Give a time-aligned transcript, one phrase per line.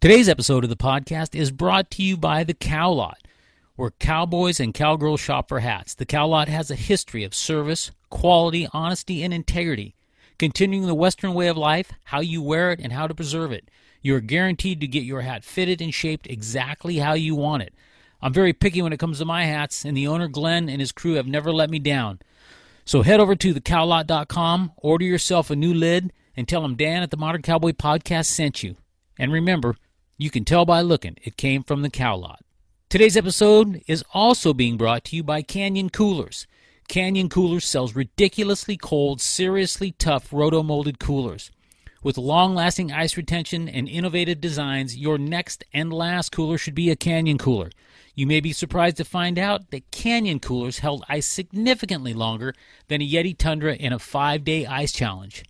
[0.00, 3.18] Today's episode of the podcast is brought to you by The Cow Lot,
[3.76, 5.94] where cowboys and cowgirls shop for hats.
[5.94, 9.94] The Cow Lot has a history of service, quality, honesty, and integrity,
[10.38, 13.70] continuing the Western way of life, how you wear it, and how to preserve it.
[14.00, 17.74] You are guaranteed to get your hat fitted and shaped exactly how you want it.
[18.22, 20.92] I'm very picky when it comes to my hats, and the owner, Glenn, and his
[20.92, 22.20] crew have never let me down.
[22.86, 27.10] So head over to thecowlot.com, order yourself a new lid, and tell them Dan at
[27.10, 28.76] the Modern Cowboy Podcast sent you.
[29.18, 29.76] And remember,
[30.22, 32.44] you can tell by looking, it came from the cow lot.
[32.90, 36.46] Today's episode is also being brought to you by Canyon Coolers.
[36.88, 41.50] Canyon Coolers sells ridiculously cold, seriously tough roto molded coolers.
[42.02, 46.90] With long lasting ice retention and innovative designs, your next and last cooler should be
[46.90, 47.70] a Canyon cooler.
[48.14, 52.54] You may be surprised to find out that Canyon coolers held ice significantly longer
[52.88, 55.44] than a Yeti Tundra in a five day ice challenge.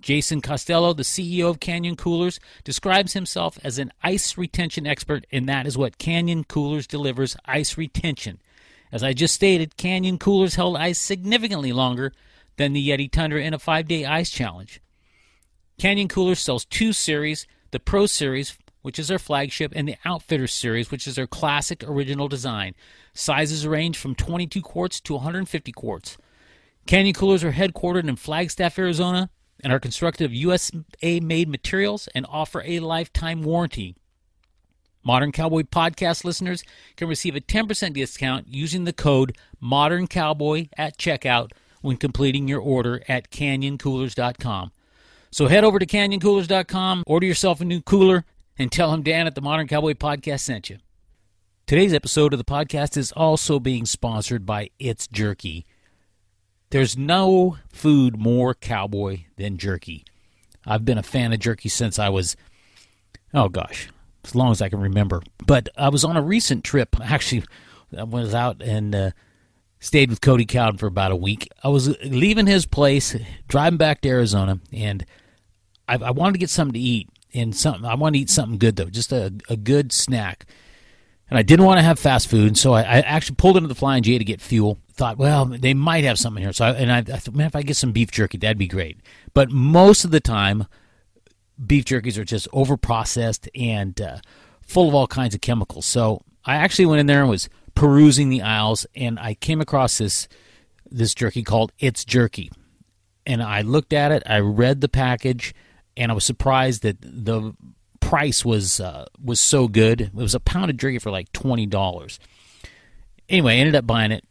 [0.00, 5.48] Jason Costello, the CEO of Canyon Coolers, describes himself as an ice retention expert, and
[5.48, 8.40] that is what Canyon Coolers delivers ice retention.
[8.92, 12.12] As I just stated, Canyon Coolers held ice significantly longer
[12.56, 14.80] than the Yeti Tundra in a five day ice challenge.
[15.78, 20.46] Canyon Coolers sells two series the Pro Series, which is their flagship, and the Outfitter
[20.46, 22.74] Series, which is their classic original design.
[23.12, 26.16] Sizes range from 22 quarts to 150 quarts.
[26.86, 29.28] Canyon Coolers are headquartered in Flagstaff, Arizona,
[29.62, 33.96] and are constructed of USA made materials and offer a lifetime warranty.
[35.04, 36.64] Modern Cowboy podcast listeners
[36.96, 42.60] can receive a 10% discount using the code Modern Cowboy at checkout when completing your
[42.60, 44.72] order at canyoncoolers.com.
[45.30, 48.24] So head over to canyoncoolers.com, order yourself a new cooler,
[48.58, 50.78] and tell them Dan at the Modern Cowboy Podcast sent you.
[51.66, 55.66] Today's episode of the podcast is also being sponsored by It's Jerky.
[56.76, 60.04] There's no food more cowboy than jerky.
[60.66, 62.36] I've been a fan of jerky since I was,
[63.32, 63.88] oh gosh,
[64.26, 65.22] as long as I can remember.
[65.46, 66.94] But I was on a recent trip.
[67.02, 67.44] Actually,
[67.96, 69.10] I was out and uh,
[69.80, 71.48] stayed with Cody Cowden for about a week.
[71.64, 73.16] I was leaving his place,
[73.48, 75.06] driving back to Arizona, and
[75.88, 77.08] I, I wanted to get something to eat.
[77.32, 80.44] And something I wanted to eat something good though, just a, a good snack.
[81.30, 83.74] And I didn't want to have fast food, so I, I actually pulled into the
[83.74, 84.76] Flying J to get fuel.
[84.96, 86.54] Thought, well, they might have something here.
[86.54, 88.66] So, I, and I, I thought, man, if I get some beef jerky, that'd be
[88.66, 88.98] great.
[89.34, 90.66] But most of the time,
[91.64, 94.18] beef jerkies are just over processed and uh,
[94.62, 95.84] full of all kinds of chemicals.
[95.84, 99.98] So I actually went in there and was perusing the aisles, and I came across
[99.98, 100.28] this
[100.90, 102.50] this jerky called It's Jerky.
[103.26, 105.52] And I looked at it, I read the package,
[105.96, 107.54] and I was surprised that the
[108.00, 110.00] price was uh, was so good.
[110.00, 112.18] It was a pound of jerky for like twenty dollars.
[113.28, 114.24] Anyway, I ended up buying it.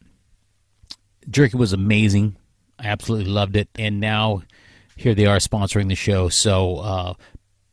[1.29, 2.35] Jerky was amazing.
[2.79, 4.43] I absolutely loved it, and now
[4.95, 6.29] here they are sponsoring the show.
[6.29, 7.13] So uh,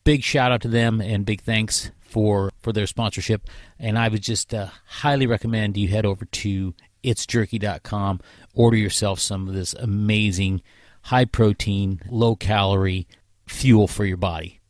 [0.05, 3.49] big shout out to them and big thanks for for their sponsorship.
[3.79, 8.21] And I would just uh, highly recommend you head over to itsjerky.com,
[8.55, 10.63] order yourself some of this amazing
[11.03, 13.07] high protein, low calorie
[13.47, 14.61] fuel for your body.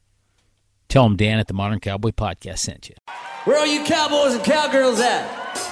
[0.89, 2.95] Tell them Dan at the Modern Cowboy Podcast sent you.
[3.45, 5.72] Where are you cowboys and cowgirls at?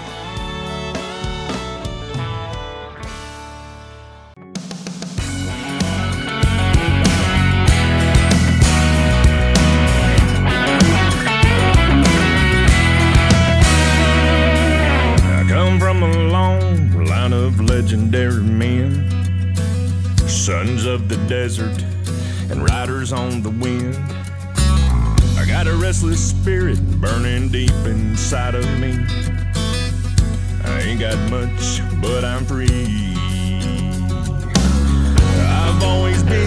[17.21, 19.07] Line of legendary men,
[20.27, 21.83] sons of the desert
[22.49, 23.95] and riders on the wind.
[25.37, 28.97] I got a restless spirit burning deep inside of me.
[30.63, 33.13] I ain't got much, but I'm free.
[35.45, 36.40] I've always been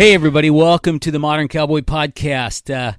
[0.00, 2.74] Hey, everybody, welcome to the Modern Cowboy Podcast.
[2.74, 2.92] Uh,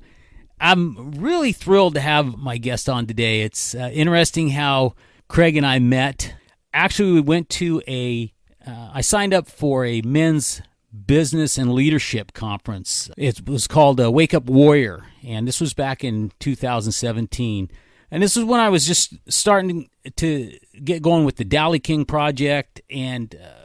[0.60, 3.42] I'm really thrilled to have my guest on today.
[3.42, 4.94] It's uh, interesting how
[5.28, 6.36] Craig and I met.
[6.76, 8.32] Actually, we went to a.
[8.64, 10.62] Uh, I signed up for a men's
[11.08, 13.10] business and leadership conference.
[13.18, 17.72] It was called uh, Wake Up Warrior, and this was back in 2017.
[18.12, 22.06] And this was when I was just starting to get going with the Dally King
[22.06, 23.61] project and uh,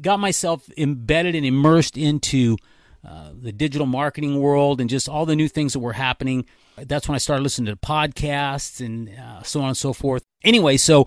[0.00, 2.56] got myself embedded and immersed into
[3.06, 6.46] uh, the digital marketing world and just all the new things that were happening.
[6.76, 10.22] That's when I started listening to podcasts and uh, so on and so forth.
[10.44, 11.06] Anyway, so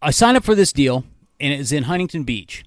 [0.00, 1.04] I signed up for this deal,
[1.38, 2.64] and it was in Huntington Beach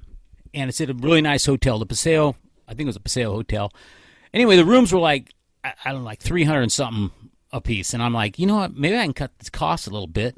[0.55, 2.35] and it's at a really nice hotel, the Paseo.
[2.67, 3.71] I think it was a Paseo hotel.
[4.33, 5.33] Anyway, the rooms were like
[5.63, 7.11] I, don't know, like three hundred something
[7.51, 8.75] a piece, and I'm like, you know what?
[8.75, 10.35] Maybe I can cut the cost a little bit.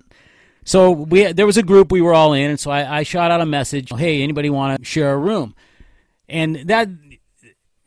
[0.68, 3.32] So we there was a group we were all in, and so I, I shot
[3.32, 3.90] out a message.
[3.90, 5.56] Hey, anybody want to share a room?
[6.28, 6.90] And that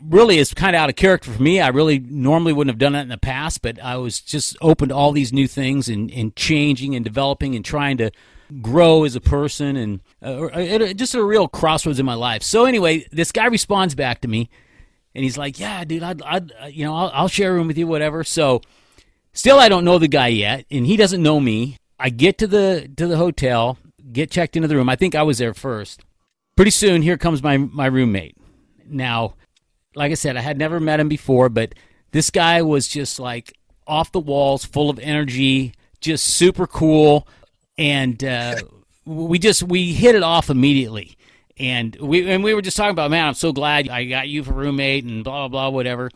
[0.02, 1.60] really is kind of out of character for me.
[1.60, 4.88] I really normally wouldn't have done that in the past, but I was just open
[4.88, 8.10] to all these new things and, and changing and developing and trying to
[8.62, 12.42] grow as a person and uh, just a real crossroads in my life.
[12.42, 14.48] So anyway, this guy responds back to me,
[15.14, 17.66] and he's like, "Yeah, dude, I'd, I'd uh, you know, I'll, I'll share a room
[17.66, 18.62] with you, whatever." So
[19.34, 21.76] still, I don't know the guy yet, and he doesn't know me.
[22.00, 23.78] I get to the to the hotel,
[24.12, 24.88] get checked into the room.
[24.88, 26.02] I think I was there first.
[26.56, 28.36] Pretty soon, here comes my my roommate.
[28.86, 29.34] Now,
[29.94, 31.74] like I said, I had never met him before, but
[32.10, 33.56] this guy was just like
[33.86, 37.26] off the walls, full of energy, just super cool
[37.80, 38.56] and uh,
[39.06, 41.16] we just we hit it off immediately.
[41.56, 44.44] And we and we were just talking about, man, I'm so glad I got you
[44.44, 46.10] for roommate and blah blah blah whatever.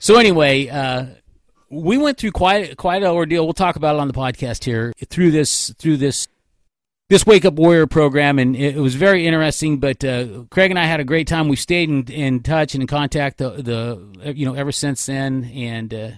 [0.00, 1.06] So anyway, uh,
[1.68, 3.44] we went through quite quite an ordeal.
[3.44, 6.28] We'll talk about it on the podcast here through this through this
[7.08, 9.78] this Wake Up Warrior program, and it was very interesting.
[9.78, 11.48] But uh, Craig and I had a great time.
[11.48, 15.44] We stayed in, in touch and in contact the, the you know ever since then,
[15.54, 16.10] and uh,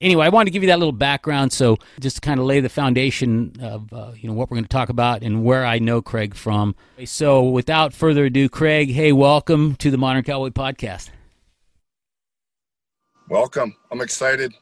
[0.00, 2.60] anyway, I wanted to give you that little background, so just to kind of lay
[2.60, 5.78] the foundation of uh, you know what we're going to talk about and where I
[5.78, 6.74] know Craig from.
[7.04, 11.10] So, without further ado, Craig, hey, welcome to the Modern Cowboy Podcast.
[13.28, 13.76] Welcome.
[13.90, 14.54] I'm excited.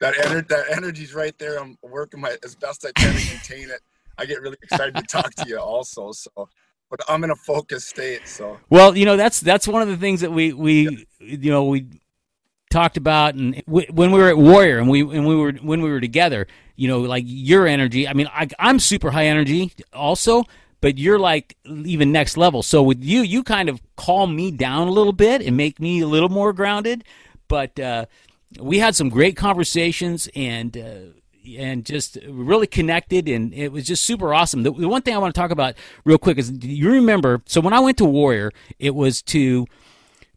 [0.00, 1.58] That ener- that energy's right there.
[1.58, 3.80] I'm working my as best I can to contain it.
[4.18, 6.12] I get really excited to talk to you also.
[6.12, 6.48] So
[6.90, 8.26] but I'm in a focused state.
[8.26, 11.36] So well, you know that's that's one of the things that we we yeah.
[11.36, 11.86] you know we
[12.70, 15.82] talked about and w- when we were at Warrior and we and we were when
[15.82, 16.46] we were together,
[16.76, 18.08] you know, like your energy.
[18.08, 20.44] I mean, I, I'm super high energy also,
[20.80, 22.62] but you're like even next level.
[22.62, 26.00] So with you, you kind of calm me down a little bit and make me
[26.00, 27.04] a little more grounded.
[27.48, 28.06] But uh,
[28.60, 30.76] we had some great conversations and.
[30.76, 30.96] Uh,
[31.56, 34.64] and just really connected, and it was just super awesome.
[34.64, 37.40] The, the one thing I want to talk about real quick is you remember?
[37.46, 38.50] So when I went to Warrior,
[38.80, 39.64] it was to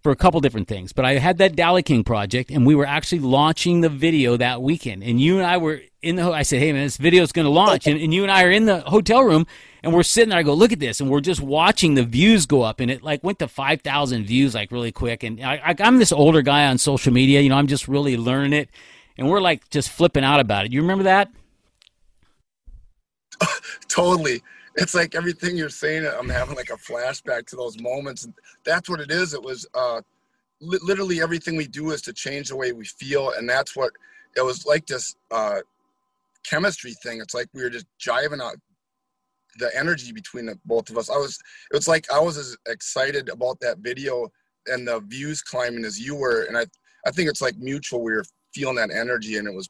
[0.01, 0.93] for a couple different things.
[0.93, 4.61] But I had that Dally King project, and we were actually launching the video that
[4.61, 5.03] weekend.
[5.03, 6.31] And you and I were in the.
[6.31, 8.43] I said, "Hey man, this video is going to launch," and, and you and I
[8.43, 9.45] are in the hotel room,
[9.83, 10.39] and we're sitting there.
[10.39, 13.03] I go, "Look at this," and we're just watching the views go up, and it
[13.03, 15.23] like went to five thousand views like really quick.
[15.23, 18.17] And I, I, I'm this older guy on social media, you know, I'm just really
[18.17, 18.69] learning it,
[19.17, 20.71] and we're like just flipping out about it.
[20.71, 21.31] You remember that?
[23.87, 24.41] totally
[24.79, 28.33] it's like everything you're saying i'm having like a flashback to those moments and
[28.63, 29.33] that's what it is.
[29.33, 30.01] It was uh
[30.61, 33.91] li- literally everything we do is to change the way we feel and that's what
[34.35, 35.59] it was like this uh
[36.43, 37.19] chemistry thing.
[37.19, 38.55] It's like we were just jiving out
[39.57, 41.09] the energy between the both of us.
[41.09, 41.39] I was
[41.71, 44.29] it was like i was as excited about that video
[44.67, 46.65] and the views climbing as you were and i
[47.05, 49.67] i think it's like mutual we were feeling that energy and it was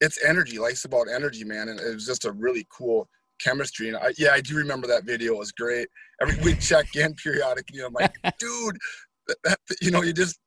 [0.00, 3.08] it's energy life's about energy man and it was just a really cool
[3.42, 3.88] chemistry.
[3.88, 5.34] And I, yeah, I do remember that video.
[5.34, 5.88] It was great.
[6.20, 7.80] Every we check in periodically.
[7.80, 8.78] I'm like, dude,
[9.28, 10.38] that, that, you know, you just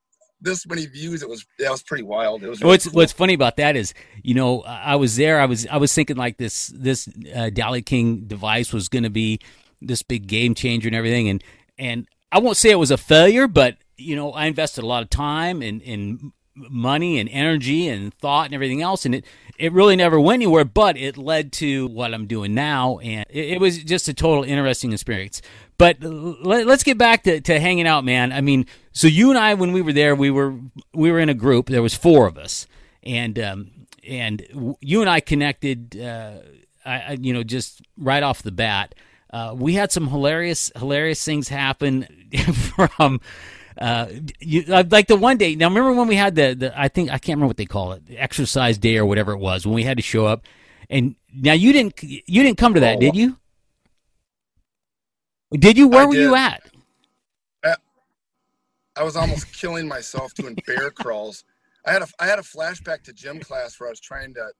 [0.42, 1.22] this many views.
[1.22, 2.44] It was that was pretty wild.
[2.44, 2.62] It was.
[2.62, 2.94] Really what's cool.
[2.94, 3.94] What's funny about that is,
[4.24, 5.40] you know, I was there.
[5.40, 9.10] I was I was thinking like this this uh, Dally King device was going to
[9.10, 9.40] be
[9.82, 11.30] this big game changer and everything.
[11.30, 11.44] And
[11.78, 15.04] and I won't say it was a failure, but you know, I invested a lot
[15.04, 16.32] of time and and
[16.70, 19.26] money and energy and thought and everything else and it
[19.58, 23.54] it really never went anywhere but it led to what i'm doing now and it,
[23.54, 25.42] it was just a total interesting experience.
[25.78, 28.32] But let, us get back to, to hanging out man.
[28.32, 30.56] I mean so you and i when we were there we were
[30.94, 31.68] we were in a group.
[31.68, 32.68] There was four of us.
[33.04, 33.72] And um
[34.08, 36.40] and you and i connected uh
[36.86, 38.96] I, you know just right off the bat.
[39.32, 42.08] Uh, we had some hilarious hilarious things happen
[42.54, 43.22] from
[43.80, 44.08] uh,
[44.40, 45.56] you, uh, like the one day.
[45.56, 47.94] Now, remember when we had the, the I think I can't remember what they call
[47.94, 50.46] it, the exercise day or whatever it was, when we had to show up.
[50.90, 53.38] And now you didn't you didn't come to that, oh, did you?
[55.52, 55.88] Did you?
[55.88, 56.22] Where I were did.
[56.22, 56.64] you at?
[58.96, 61.46] I was almost killing myself doing bear crawls.
[61.86, 64.52] I had a I had a flashback to gym class where I was trying to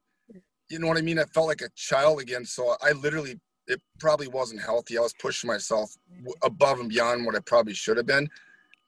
[0.70, 1.18] you know what I mean?
[1.18, 2.44] I felt like a child again.
[2.44, 4.96] So I literally, it probably wasn't healthy.
[4.96, 5.94] I was pushing myself
[6.42, 8.28] above and beyond what I probably should have been.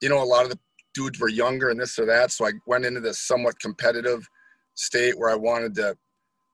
[0.02, 0.58] You know, a lot of the
[0.94, 2.30] dudes were younger and this or that.
[2.30, 4.28] So I went into this somewhat competitive
[4.74, 5.96] state where I wanted to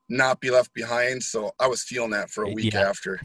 [0.07, 1.21] not be left behind.
[1.23, 2.81] So I was feeling that for a week yeah.
[2.81, 3.19] after.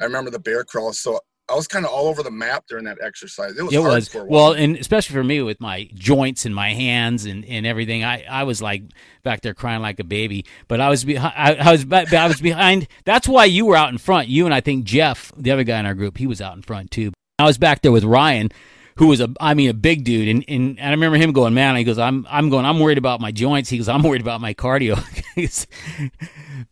[0.00, 0.92] I remember the bear crawl.
[0.92, 1.20] So
[1.50, 3.56] I was kind of all over the map during that exercise.
[3.56, 3.72] It was.
[3.72, 7.66] It was well, and especially for me with my joints and my hands and, and
[7.66, 8.04] everything.
[8.04, 8.82] I, I was like
[9.22, 10.44] back there crying like a baby.
[10.68, 11.34] But I was behind.
[11.36, 12.86] I, I was I was behind.
[13.04, 14.28] That's why you were out in front.
[14.28, 16.62] You and I think Jeff, the other guy in our group, he was out in
[16.62, 17.12] front too.
[17.38, 18.50] I was back there with Ryan,
[18.98, 21.54] who was a I mean a big dude, and, and, and I remember him going,
[21.54, 21.76] man.
[21.76, 22.66] He goes, I'm I'm going.
[22.66, 23.70] I'm worried about my joints.
[23.70, 24.98] He goes, I'm worried about my cardio.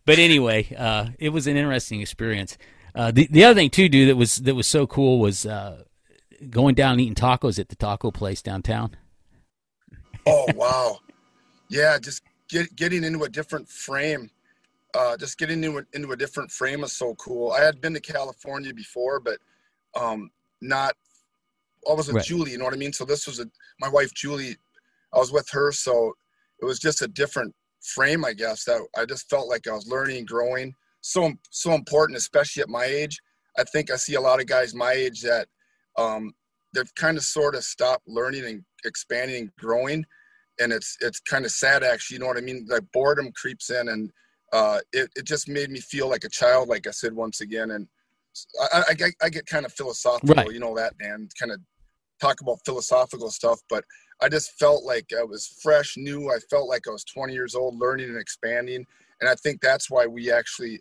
[0.05, 2.57] but anyway, uh, it was an interesting experience.
[2.93, 5.83] Uh, the the other thing too, dude, that was that was so cool was uh,
[6.49, 8.95] going down and eating tacos at the taco place downtown.
[10.25, 10.99] Oh wow,
[11.69, 14.29] yeah, just get, getting into a different frame.
[14.93, 17.51] Uh, just getting into a, into a different frame is so cool.
[17.51, 19.37] I had been to California before, but
[19.95, 20.29] um,
[20.61, 20.95] not.
[21.89, 22.25] I was with right.
[22.25, 22.93] Julie, you know what I mean.
[22.93, 23.47] So this was a
[23.79, 24.55] my wife Julie.
[25.13, 26.13] I was with her, so
[26.61, 28.65] it was just a different frame, I guess.
[28.65, 30.73] That I just felt like I was learning, growing
[31.07, 33.19] so so important, especially at my age.
[33.57, 35.47] I think I see a lot of guys my age that
[35.97, 36.33] um,
[36.73, 40.05] they've kind of sort of stopped learning and expanding and growing,
[40.59, 42.15] and it's it's kind of sad actually.
[42.15, 42.67] You know what I mean?
[42.69, 44.11] Like boredom creeps in, and
[44.53, 47.71] uh, it it just made me feel like a child, like I said once again,
[47.71, 47.87] and
[48.73, 50.51] I, I, get, I get kind of philosophical, right.
[50.51, 51.27] you know that, man.
[51.39, 51.59] Kind of
[52.21, 53.83] talk about philosophical stuff, but
[54.21, 56.29] I just felt like I was fresh, new.
[56.29, 58.85] I felt like I was 20 years old, learning and expanding,
[59.21, 60.79] and I think that's why we actually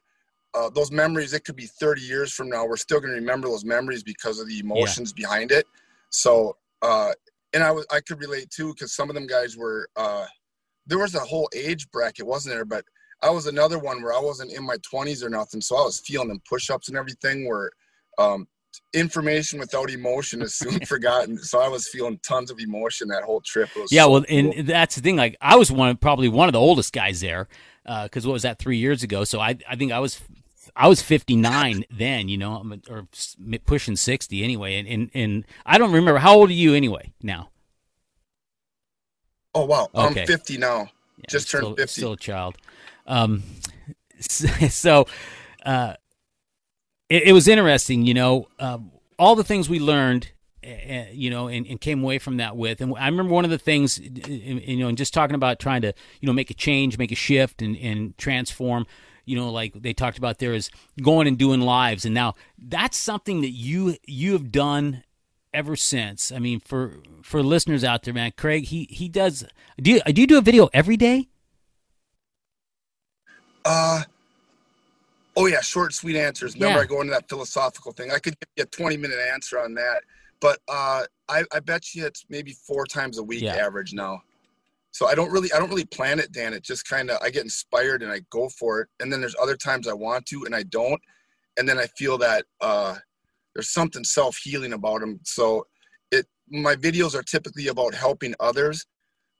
[0.56, 3.48] uh, those memories it could be 30 years from now we're still going to remember
[3.48, 5.26] those memories because of the emotions yeah.
[5.26, 5.66] behind it
[6.10, 7.12] so uh,
[7.52, 10.24] and i was i could relate too because some of them guys were uh,
[10.86, 12.84] there was a whole age bracket wasn't there but
[13.22, 16.00] i was another one where i wasn't in my 20s or nothing so i was
[16.00, 17.70] feeling them push-ups and everything where
[18.18, 18.46] um,
[18.92, 21.38] information without emotion is soon forgotten.
[21.38, 23.68] So I was feeling tons of emotion that whole trip.
[23.90, 24.38] yeah, so well, cool.
[24.38, 25.16] and that's the thing.
[25.16, 27.48] Like I was one, probably one of the oldest guys there,
[27.84, 29.24] because uh, what was that three years ago?
[29.24, 30.20] So I, I think I was
[30.74, 33.06] I was 59 then, you know, or
[33.64, 34.76] pushing 60 anyway.
[34.78, 36.20] And, and, and I don't remember.
[36.20, 37.50] How old are you anyway now?
[39.54, 39.88] Oh, wow.
[39.94, 40.20] Okay.
[40.20, 40.90] I'm 50 now.
[41.16, 42.00] Yeah, Just turned still, 50.
[42.00, 42.56] Still a child.
[43.06, 43.42] Um,
[44.20, 45.06] so,
[45.64, 45.94] uh,
[47.08, 48.78] it, it, was interesting, you know, uh,
[49.18, 50.32] all the things we learned,
[50.64, 52.80] uh, you know, and, and, came away from that with.
[52.80, 55.92] And I remember one of the things, you know, and just talking about trying to,
[56.20, 58.86] you know, make a change, make a shift and, and transform
[59.26, 60.70] you know, like they talked about there is
[61.02, 65.02] going and doing lives, and now that's something that you you have done
[65.52, 66.30] ever since.
[66.30, 69.44] I mean, for for listeners out there, man, Craig, he he does.
[69.78, 71.28] Do you do you do a video every day?
[73.66, 74.02] Uh
[75.36, 76.54] oh yeah, short sweet answers.
[76.54, 76.84] Remember, yeah.
[76.84, 78.10] I go into that philosophical thing.
[78.10, 80.02] I could give you a twenty minute answer on that,
[80.40, 83.56] but uh, I I bet you it's maybe four times a week yeah.
[83.56, 84.22] average now
[84.96, 86.54] so I don't really I don't really plan it, Dan.
[86.54, 88.88] It just kind of I get inspired and I go for it.
[88.98, 90.98] And then there's other times I want to and I don't.
[91.58, 92.94] And then I feel that uh,
[93.54, 95.20] there's something self healing about them.
[95.24, 95.66] So
[96.12, 98.86] it my videos are typically about helping others,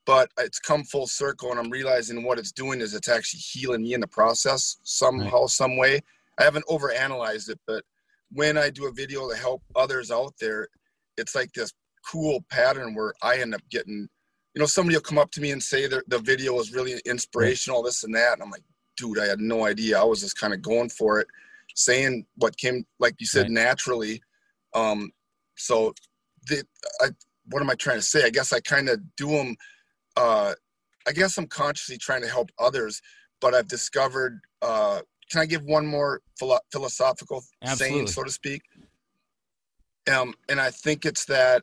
[0.06, 3.82] but it's come full circle and I'm realizing what it's doing is it's actually healing
[3.82, 5.50] me in the process somehow, right.
[5.50, 6.00] some way.
[6.38, 7.84] I haven't overanalyzed it, but
[8.32, 10.68] when I do a video to help others out there,
[11.16, 11.72] it's like this
[12.10, 14.08] cool pattern where I end up getting
[14.56, 16.98] you know, somebody will come up to me and say that the video was really
[17.04, 18.32] inspirational, this and that.
[18.32, 18.62] And I'm like,
[18.96, 20.00] dude, I had no idea.
[20.00, 21.28] I was just kind of going for it,
[21.75, 23.50] saying what came, like you said, right.
[23.50, 24.22] naturally.
[24.72, 25.10] Um,
[25.56, 25.92] so
[26.48, 26.64] the,
[27.02, 27.08] I,
[27.50, 28.25] what am I trying to say?
[28.25, 29.56] I guess I kind of do them.
[30.16, 30.54] Uh,
[31.06, 33.00] I guess I'm consciously trying to help others,
[33.40, 34.40] but I've discovered.
[34.62, 37.99] Uh, can I give one more philo- philosophical Absolutely.
[37.99, 38.62] saying, so to speak?
[40.11, 41.62] Um, and I think it's that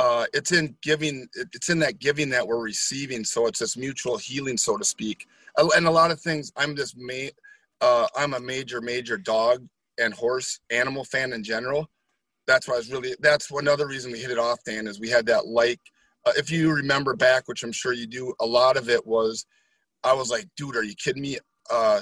[0.00, 4.16] uh, it's in giving it's in that giving that we're receiving so it's this mutual
[4.16, 5.26] healing so to speak
[5.58, 7.36] and a lot of things i'm just ma-
[7.82, 9.66] uh, i'm a major major dog
[9.98, 11.86] and horse animal fan in general
[12.46, 15.10] that's why i was really that's another reason we hit it off dan is we
[15.10, 15.80] had that like
[16.26, 19.46] uh, if you remember back which i'm sure you do a lot of it was
[20.04, 21.38] i was like dude are you kidding me
[21.70, 22.00] uh,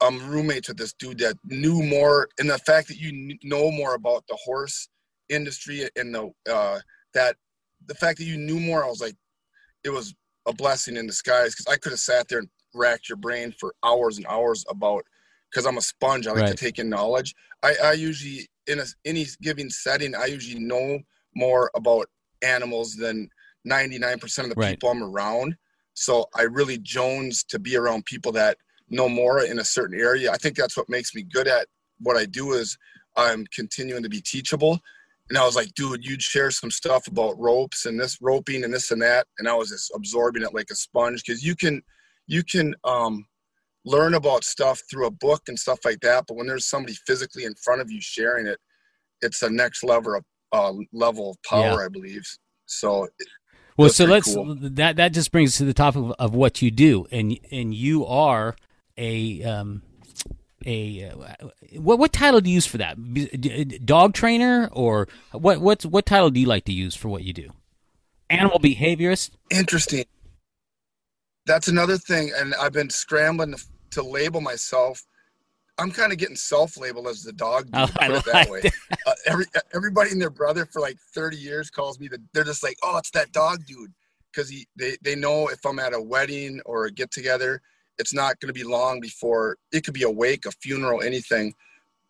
[0.00, 3.94] i'm roommates with this dude that knew more and the fact that you know more
[3.94, 4.88] about the horse
[5.28, 6.78] industry and the uh,
[7.14, 7.36] that
[7.86, 9.16] the fact that you knew more, I was like,
[9.84, 10.14] it was
[10.46, 13.74] a blessing in disguise because I could have sat there and racked your brain for
[13.84, 15.04] hours and hours about
[15.50, 16.26] because I'm a sponge.
[16.26, 16.50] I like right.
[16.50, 17.34] to take in knowledge.
[17.62, 21.00] I, I usually in a, any given setting, I usually know
[21.34, 22.06] more about
[22.44, 23.28] animals than
[23.68, 24.70] 99% of the right.
[24.70, 25.56] people I'm around.
[25.94, 28.58] So I really jones to be around people that
[28.90, 30.30] know more in a certain area.
[30.30, 31.66] I think that's what makes me good at
[32.00, 32.76] what I do is
[33.16, 34.78] I'm continuing to be teachable.
[35.30, 38.74] And I was like, dude, you'd share some stuff about ropes and this roping and
[38.74, 39.26] this and that.
[39.38, 41.82] And I was just absorbing it like a sponge because you can,
[42.26, 43.24] you can um,
[43.86, 46.24] learn about stuff through a book and stuff like that.
[46.28, 48.58] But when there's somebody physically in front of you sharing it,
[49.22, 50.24] it's a next level of
[50.54, 51.86] uh, level of power, yeah.
[51.86, 52.24] I believe.
[52.66, 53.08] So
[53.76, 54.56] well, so let's cool.
[54.60, 57.74] that that just brings us to the top of, of what you do, and and
[57.74, 58.56] you are
[58.96, 59.82] a um
[60.64, 63.84] a uh, what what title do you use for that?
[63.84, 67.32] Dog trainer or what what what title do you like to use for what you
[67.32, 67.50] do?
[68.30, 69.30] Animal behaviorist.
[69.50, 70.04] Interesting.
[71.46, 75.02] That's another thing, and I've been scrambling to, to label myself
[75.78, 77.64] I'm kind of getting self-labeled as the dog.
[77.66, 78.62] Dude, oh, put it that way.
[79.06, 82.18] Uh, every everybody and their brother for like 30 years calls me the.
[82.32, 83.92] They're just like, oh, it's that dog dude,
[84.32, 87.60] because he they they know if I'm at a wedding or a get together,
[87.98, 91.54] it's not going to be long before it could be a wake, a funeral, anything.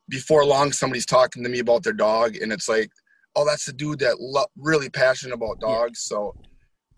[0.08, 2.90] Before long, somebody's talking to me about their dog, and it's like,
[3.34, 6.06] oh, that's the dude that lo- really passionate about dogs.
[6.10, 6.16] Yeah.
[6.16, 6.34] So,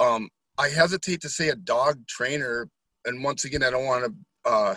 [0.00, 2.68] um, I hesitate to say a dog trainer,
[3.04, 4.50] and once again, I don't want to.
[4.50, 4.76] Uh,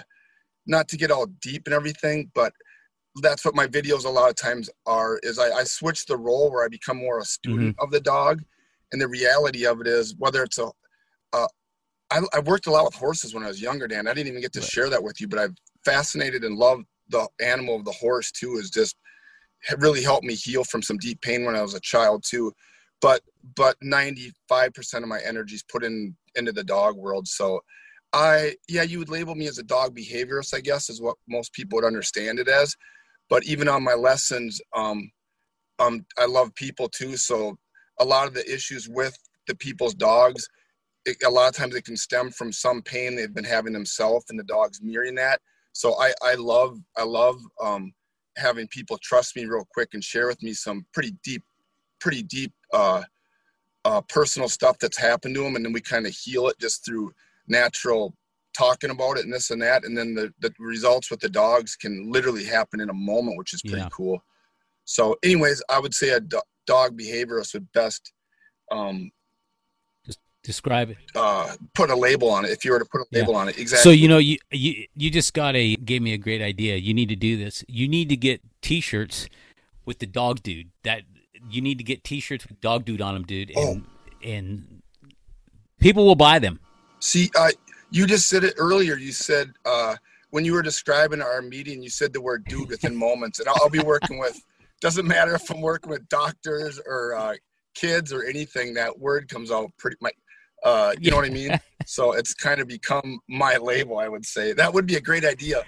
[0.66, 2.54] not to get all deep and everything, but
[3.22, 6.52] that's what my videos a lot of times are is I, I switch the role
[6.52, 7.84] where I become more a student mm-hmm.
[7.84, 8.44] of the dog.
[8.92, 10.72] And the reality of it is whether it's a,
[11.34, 11.48] uh,
[12.12, 14.08] I, I worked a lot with horses when I was younger, Dan.
[14.08, 14.70] I didn't even get to right.
[14.70, 18.58] share that with you, but I've fascinated and loved the animal of the horse too.
[18.58, 18.96] Is just
[19.78, 22.52] really helped me heal from some deep pain when I was a child too.
[23.02, 23.22] But
[23.56, 24.34] but 95%
[24.96, 27.28] of my energy is put in into the dog world.
[27.28, 27.62] So
[28.14, 31.54] I yeah, you would label me as a dog behaviorist, I guess, is what most
[31.54, 32.76] people would understand it as.
[33.30, 35.12] But even on my lessons, um,
[35.78, 37.16] um, I love people too.
[37.18, 37.58] So
[38.00, 39.16] a lot of the issues with
[39.48, 40.48] the people's dogs,
[41.06, 44.26] it, a lot of times it can stem from some pain they've been having themselves,
[44.30, 45.40] and the dog's mirroring that.
[45.74, 47.94] So I I love I love um,
[48.38, 51.44] having people trust me real quick and share with me some pretty deep,
[52.00, 53.04] pretty deep uh,
[53.86, 56.84] uh, personal stuff that's happened to them, and then we kind of heal it just
[56.84, 57.12] through
[57.50, 58.14] natural
[58.58, 59.84] talking about it and this and that.
[59.86, 63.54] And then the, the results with the dogs can literally happen in a moment which
[63.54, 63.90] is pretty yeah.
[63.92, 64.22] cool.
[64.86, 68.12] So anyways i would say a do- dog behaviorist would best
[68.72, 69.12] um
[70.44, 70.98] describe it.
[71.16, 72.52] uh put a label on it.
[72.52, 73.40] If you were to put a label yeah.
[73.40, 73.84] on it exactly.
[73.84, 76.76] so you know you you you just got a gave me a great idea.
[76.78, 77.64] You need to do this.
[77.68, 79.28] You need to get t-shirts
[79.86, 80.70] with the dog dude.
[80.84, 81.04] That
[81.50, 83.52] you need to get t-shirts with dog dude on them dude.
[83.52, 84.28] And oh.
[84.28, 84.82] and
[85.80, 86.60] people will buy them
[87.00, 87.50] See, uh,
[87.92, 88.96] you just said it earlier.
[88.96, 89.96] You said uh,
[90.32, 93.40] when you were describing our meeting, you said the word dude within moments.
[93.40, 94.40] And I'll, I'll, be working with,
[94.82, 97.36] doesn't matter if I'm working with doctors or uh,
[97.74, 100.14] kids or anything, that word comes out pretty much.
[100.64, 101.60] Uh, you know what I mean?
[101.86, 104.54] So it's kind of become my label, I would say.
[104.54, 105.64] That would be a great idea.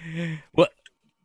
[0.52, 0.68] Well,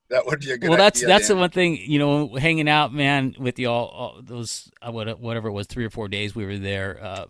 [0.09, 0.69] that would be a good.
[0.69, 1.37] Well, that's idea, that's Dan.
[1.37, 5.51] the one thing you know, hanging out, man, with y'all all those uh, whatever it
[5.51, 6.99] was, three or four days we were there.
[7.03, 7.25] Uh,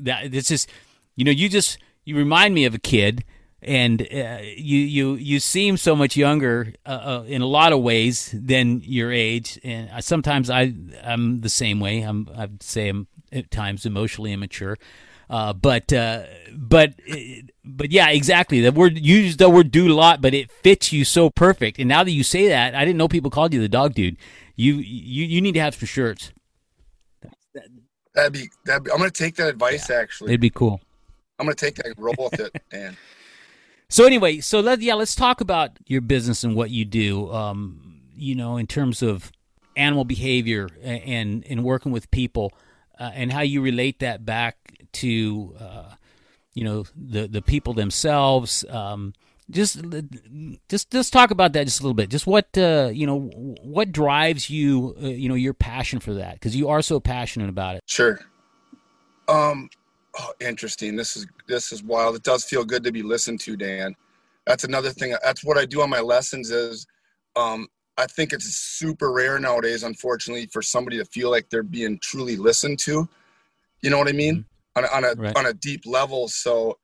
[0.00, 0.68] that it's just,
[1.16, 3.22] you know, you just you remind me of a kid
[3.60, 7.80] and uh, you you you seem so much younger uh, uh, in a lot of
[7.80, 10.72] ways than your age and sometimes i
[11.04, 12.00] i'm the same way.
[12.00, 14.78] I'm i'd say i'm at times emotionally immature
[15.28, 16.22] uh, but uh,
[16.54, 16.94] but
[17.62, 18.62] but yeah exactly.
[18.62, 21.78] The word you use the word dude a lot but it fits you so perfect.
[21.78, 24.16] And now that you say that i didn't know people called you the dog dude.
[24.56, 26.32] You you you need to have some shirts.
[28.14, 30.30] That'd be that i'm gonna take that advice yeah, actually.
[30.30, 30.80] It'd be cool
[31.38, 32.96] I'm gonna take that and roll with it, Dan.
[33.88, 37.32] So anyway, so let yeah, let's talk about your business and what you do.
[37.32, 39.32] Um, you know, in terms of
[39.76, 42.52] animal behavior and and working with people,
[42.98, 44.56] uh, and how you relate that back
[44.92, 45.94] to uh,
[46.54, 48.64] you know the the people themselves.
[48.68, 49.14] Um,
[49.50, 49.80] just
[50.68, 52.10] just just talk about that just a little bit.
[52.10, 53.30] Just what uh, you know,
[53.62, 57.48] what drives you, uh, you know, your passion for that because you are so passionate
[57.48, 57.82] about it.
[57.86, 58.20] Sure.
[59.28, 59.70] Um,
[60.18, 60.96] Oh, interesting.
[60.96, 62.16] This is this is wild.
[62.16, 63.94] It does feel good to be listened to, Dan.
[64.46, 65.14] That's another thing.
[65.22, 66.50] That's what I do on my lessons.
[66.50, 66.86] Is
[67.36, 71.98] um, I think it's super rare nowadays, unfortunately, for somebody to feel like they're being
[72.02, 73.08] truly listened to.
[73.82, 74.36] You know what I mean?
[74.36, 74.44] Mm-hmm.
[74.76, 75.36] On a, on a right.
[75.36, 76.28] on a deep level.
[76.28, 76.78] So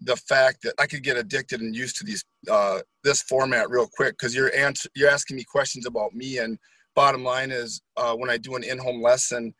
[0.00, 3.88] the fact that I could get addicted and used to these uh, this format real
[3.96, 6.58] quick because you're answer, you're asking me questions about me and
[6.94, 9.54] bottom line is uh, when I do an in-home lesson,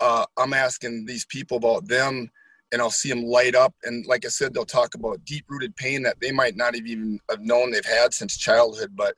[0.00, 2.30] uh, I'm asking these people about them
[2.72, 3.74] and I'll see them light up.
[3.84, 6.86] And like I said, they'll talk about deep rooted pain that they might not have
[6.86, 8.92] even have known they've had since childhood.
[8.96, 9.14] But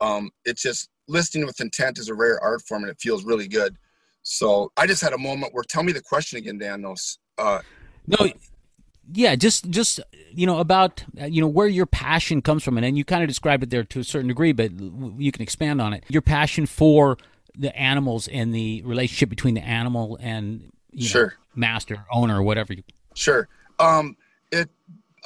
[0.00, 3.48] um, it's just listening with intent is a rare art form and it feels really
[3.48, 3.76] good.
[4.22, 6.82] So I just had a moment where tell me the question again, Dan.
[6.82, 7.60] Those, uh,
[8.08, 8.28] no,
[9.12, 10.00] yeah, just just
[10.32, 13.28] you know about you know where your passion comes from, and, and you kind of
[13.28, 16.02] described it there to a certain degree, but you can expand on it.
[16.08, 17.18] Your passion for
[17.56, 21.26] the animals and the relationship between the animal and you Sure.
[21.26, 22.72] know, master, owner, or whatever.
[22.72, 22.82] You,
[23.16, 23.48] Sure.
[23.78, 24.16] Um,
[24.52, 24.68] it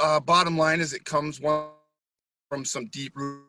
[0.00, 1.66] uh, bottom line is it comes one
[2.48, 3.44] from some deep root,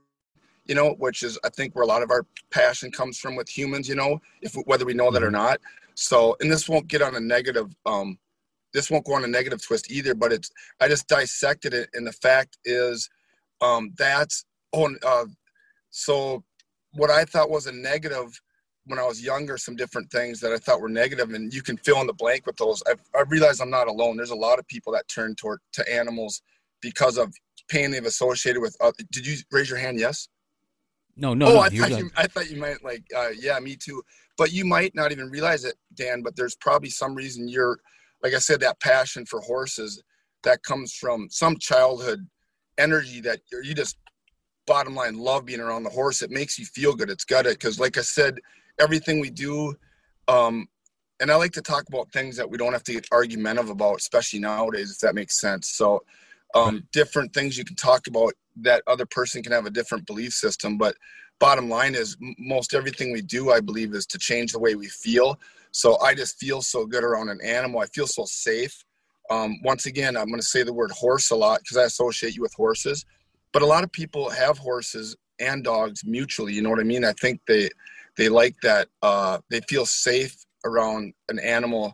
[0.65, 3.47] you know, which is I think where a lot of our passion comes from with
[3.47, 5.61] humans, you know, if whether we know that or not.
[5.93, 7.73] So, and this won't get on a negative.
[7.85, 8.17] Um,
[8.73, 10.15] this won't go on a negative twist either.
[10.15, 13.09] But it's I just dissected it, and the fact is,
[13.61, 15.25] um, that's oh, and, uh,
[15.91, 16.43] so
[16.93, 18.41] what I thought was a negative
[18.85, 21.77] when I was younger, some different things that I thought were negative, and you can
[21.77, 22.81] fill in the blank with those.
[22.89, 24.17] I've, I realize I'm not alone.
[24.17, 26.41] There's a lot of people that turn toward to animals
[26.81, 27.33] because of
[27.69, 28.75] pain they've associated with.
[28.81, 29.99] Uh, did you raise your hand?
[29.99, 30.27] Yes.
[31.15, 31.59] no, no, oh, no.
[31.59, 32.11] I thought you.
[32.17, 33.03] I thought you might like.
[33.15, 34.01] Uh, yeah, me too.
[34.37, 36.21] But you might not even realize it, Dan.
[36.23, 37.79] But there's probably some reason you're,
[38.23, 40.01] like I said, that passion for horses
[40.43, 42.27] that comes from some childhood
[42.77, 43.97] energy that you're, you just
[44.65, 46.21] bottom line love being around the horse.
[46.21, 47.09] It makes you feel good.
[47.09, 48.39] It's got it because, like I said,
[48.79, 49.75] everything we do,
[50.27, 50.67] um,
[51.19, 53.97] and I like to talk about things that we don't have to get argumentative about,
[53.97, 55.69] especially nowadays, if that makes sense.
[55.69, 56.03] So,
[56.55, 60.33] um, different things you can talk about that other person can have a different belief
[60.33, 60.95] system, but
[61.39, 64.75] bottom line is m- most everything we do, I believe, is to change the way
[64.75, 65.39] we feel.
[65.71, 67.79] So I just feel so good around an animal.
[67.79, 68.83] I feel so safe.
[69.29, 72.35] Um, once again, I'm going to say the word horse a lot because I associate
[72.35, 73.05] you with horses.
[73.53, 76.53] But a lot of people have horses and dogs mutually.
[76.53, 77.05] You know what I mean?
[77.05, 77.69] I think they
[78.21, 78.87] they like that.
[79.01, 81.91] Uh, they feel safe around an animal,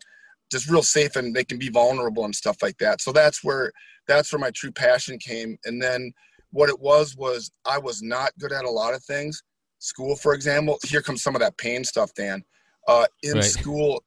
[0.52, 3.00] just real safe, and they can be vulnerable and stuff like that.
[3.00, 3.72] So that's where
[4.10, 5.58] that's where my true passion came.
[5.64, 6.12] And then
[6.52, 9.42] what it was was I was not good at a lot of things.
[9.80, 12.44] School, for example, here comes some of that pain stuff, Dan.
[12.90, 13.44] Uh, in Right.
[13.46, 14.04] school,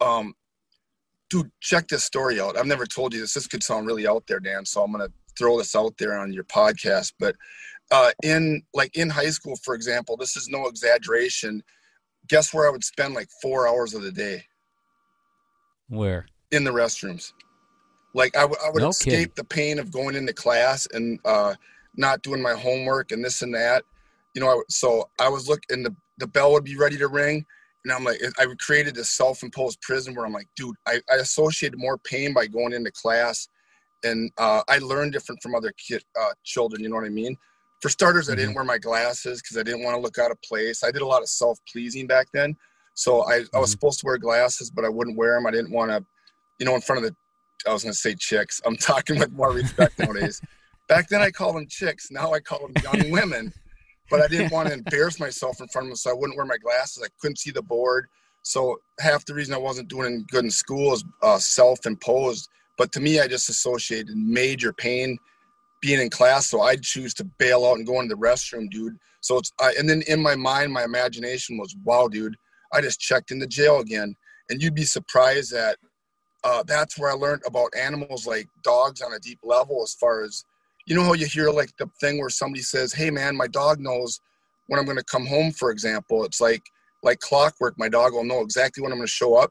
[0.00, 0.32] um,
[1.28, 2.56] dude, check this story out.
[2.56, 3.34] I've never told you this.
[3.34, 4.64] This could sound really out there, Dan.
[4.64, 7.14] So I'm gonna throw this out there on your podcast.
[7.18, 7.34] But
[7.90, 11.62] uh, in like in high school, for example, this is no exaggeration.
[12.28, 14.44] Guess where I would spend like four hours of the day
[15.88, 16.26] Where?
[16.50, 17.32] in the restrooms.
[18.14, 19.32] Like I, w- I would No escape kidding.
[19.36, 21.54] the pain of going into class and uh,
[21.96, 23.84] not doing my homework and this and that.
[24.34, 27.44] You know, I, so I was looking, the the bell would be ready to ring,
[27.84, 31.78] and I'm like, I created this self-imposed prison where I'm like, dude, I, I associated
[31.78, 33.48] more pain by going into class,
[34.04, 36.82] and uh, I learned different from other kid uh, children.
[36.82, 37.36] You know what I mean?
[37.84, 40.40] For starters, I didn't wear my glasses because I didn't want to look out of
[40.40, 40.82] place.
[40.82, 42.56] I did a lot of self-pleasing back then,
[42.94, 43.72] so I, I was Mhm.
[43.72, 45.46] supposed to wear glasses, but I wouldn't wear them.
[45.46, 46.02] I didn't want to,
[46.58, 47.14] you know, in front of the
[47.68, 48.58] I was gonna say chicks.
[48.64, 50.40] I'm talking with more respect nowadays.
[50.88, 52.10] Back then I called them chicks.
[52.10, 53.52] Now I call them young women.
[54.08, 56.46] But I didn't want to embarrass myself in front of them, so I wouldn't wear
[56.46, 57.02] my glasses.
[57.04, 58.06] I couldn't see the board.
[58.40, 62.48] So half the reason I wasn't doing good in school is uh, self-imposed.
[62.78, 65.18] But to me, I just associated major pain
[65.84, 66.48] being in class.
[66.48, 68.96] So I'd choose to bail out and go into the restroom, dude.
[69.20, 72.36] So it's I, and then in my mind, my imagination was, wow, dude,
[72.72, 74.16] I just checked into jail again.
[74.48, 75.76] And you'd be surprised that
[76.42, 79.82] uh, that's where I learned about animals like dogs on a deep level.
[79.82, 80.42] As far as
[80.86, 83.78] you know, how you hear like the thing where somebody says, "Hey, man, my dog
[83.78, 84.20] knows
[84.68, 86.62] when I'm going to come home." For example, it's like
[87.02, 87.78] like clockwork.
[87.78, 89.50] My dog will know exactly when I'm going to show up.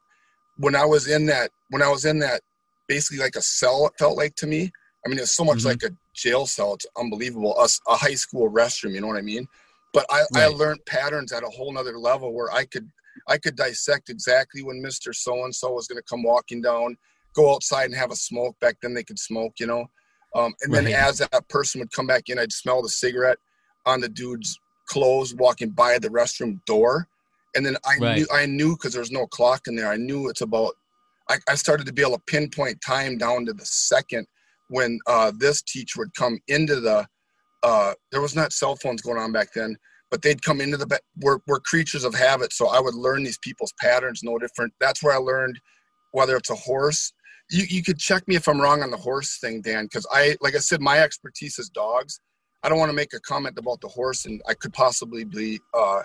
[0.57, 2.41] When I was in that, when I was in that,
[2.87, 4.71] basically like a cell, it felt like to me.
[5.05, 5.65] I mean, it's so much Mhm.
[5.65, 6.73] like a jail cell.
[6.75, 7.55] It's unbelievable.
[7.59, 8.93] A, a high school restroom.
[8.93, 9.47] You know what I mean?
[9.93, 12.89] But I, I learned patterns at a whole nother level where I could
[13.27, 15.13] I could dissect exactly when Mr.
[15.13, 16.97] So and so was going to come walking down,
[17.35, 18.59] go outside and have a smoke.
[18.59, 19.85] Back then they could smoke, you know.
[20.35, 20.95] Um, and then Right.
[20.95, 23.37] as that person would come back in, I'd smell the cigarette
[23.85, 27.07] on the dude's clothes walking by the restroom door.
[27.55, 28.15] And then I Right.
[28.17, 29.91] knew I knew because there's no clock in there.
[29.91, 30.73] I knew it's about.
[31.29, 34.25] I, I started to be able to pinpoint time down to the second
[34.67, 37.07] when uh, this teacher would come into the.
[37.61, 39.77] Uh, there was not cell phones going on back then,
[40.11, 40.99] but they'd come into the.
[41.21, 44.21] We're, we're creatures of habit, so I would learn these people's patterns.
[44.23, 44.73] No different.
[44.79, 45.59] That's where I learned
[46.11, 47.13] whether it's a horse.
[47.49, 50.35] You you could check me if I'm wrong on the horse thing, Dan, because I
[50.41, 52.19] like I said, my expertise is dogs.
[52.63, 55.59] I don't want to make a comment about the horse, and I could possibly be
[55.73, 56.03] uh,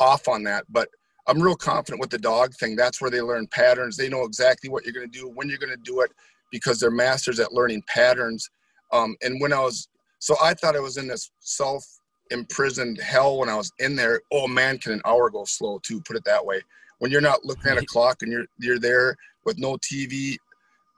[0.00, 0.88] off on that, but
[1.26, 2.74] I'm real confident with the dog thing.
[2.74, 3.96] That's where they learn patterns.
[3.96, 6.10] They know exactly what you're going to do, when you're going to do it,
[6.50, 8.48] because they're masters at learning patterns.
[8.92, 11.84] Um, and when I was, so I thought I was in this self
[12.30, 14.20] imprisoned hell when I was in there.
[14.32, 16.00] Oh man, can an hour go slow too?
[16.02, 16.60] Put it that way.
[16.98, 20.36] When you're not looking at a clock and you're you're there with no TV,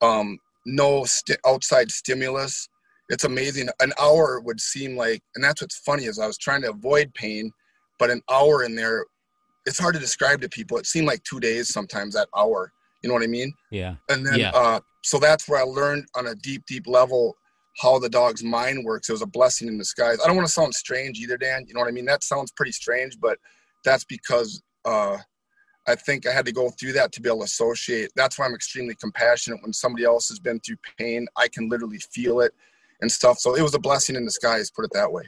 [0.02, 2.68] um, no st- outside stimulus,
[3.08, 3.68] it's amazing.
[3.80, 7.12] An hour would seem like, and that's what's funny is I was trying to avoid
[7.14, 7.50] pain,
[7.98, 9.04] but an hour in there,
[9.66, 10.78] it's hard to describe to people.
[10.78, 12.72] It seemed like two days sometimes that hour.
[13.02, 13.52] You know what I mean?
[13.70, 13.96] Yeah.
[14.08, 14.50] And then, Yeah.
[14.50, 17.36] uh, so that's where I learned on a deep, deep level
[17.80, 19.08] how the dog's mind works.
[19.08, 20.18] It was a blessing in disguise.
[20.22, 21.64] I don't want to sound strange either, Dan.
[21.66, 22.04] You know what I mean?
[22.04, 23.38] That sounds pretty strange, but
[23.84, 25.16] that's because uh,
[25.88, 28.10] I think I had to go through that to be able to associate.
[28.14, 29.62] That's why I'm extremely compassionate.
[29.62, 32.52] When somebody else has been through pain, I can literally feel it
[33.00, 33.38] and stuff.
[33.38, 35.24] So it was a blessing in disguise, put it that way.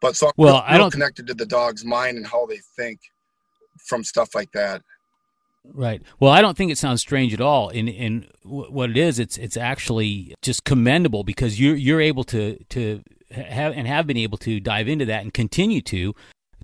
[0.00, 2.60] But so I'm Well, real- I don't- connected to the dog's mind and how they
[2.76, 3.00] think
[3.88, 4.82] from stuff like that.
[5.72, 6.02] Right.
[6.20, 7.68] Well, I don't think it sounds strange at all.
[7.68, 12.58] In in what it is, it's it's actually just commendable because you're you're able to
[12.70, 16.14] to have and have been able to dive into that and continue to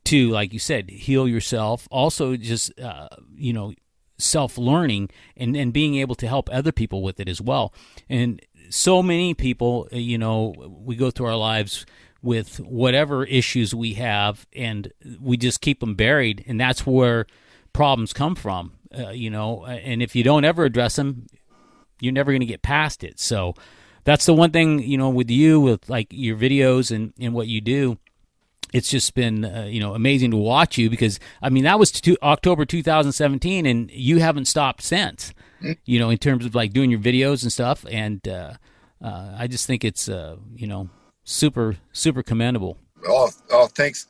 [0.04, 1.88] to like you said heal yourself.
[1.90, 3.72] Also, just uh, you know
[4.18, 7.74] self learning and and being able to help other people with it as well.
[8.08, 11.84] And so many people, uh, you know, we go through our lives
[12.22, 17.26] with whatever issues we have and we just keep them buried and that's where
[17.72, 21.26] problems come from uh, you know and if you don't ever address them
[22.00, 23.54] you're never going to get past it so
[24.04, 27.48] that's the one thing you know with you with like your videos and and what
[27.48, 27.98] you do
[28.72, 31.90] it's just been uh, you know amazing to watch you because I mean that was
[31.92, 35.32] to October 2017 and you haven't stopped since
[35.84, 38.54] you know in terms of like doing your videos and stuff and uh,
[39.02, 40.88] uh, I just think it's uh, you know
[41.24, 44.06] super super commendable Oh, oh, thanks.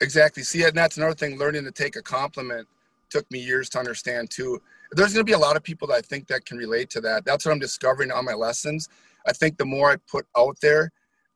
[0.00, 0.42] Exactly.
[0.42, 1.38] See, and that's another thing.
[1.38, 2.66] Learning to take a compliment
[3.10, 4.60] took me years to understand too.
[4.92, 7.00] There's going to be a lot of people that I think that can relate to
[7.02, 7.24] that.
[7.24, 8.88] That's what I'm discovering on my lessons.
[9.26, 10.90] I think the more I put out there,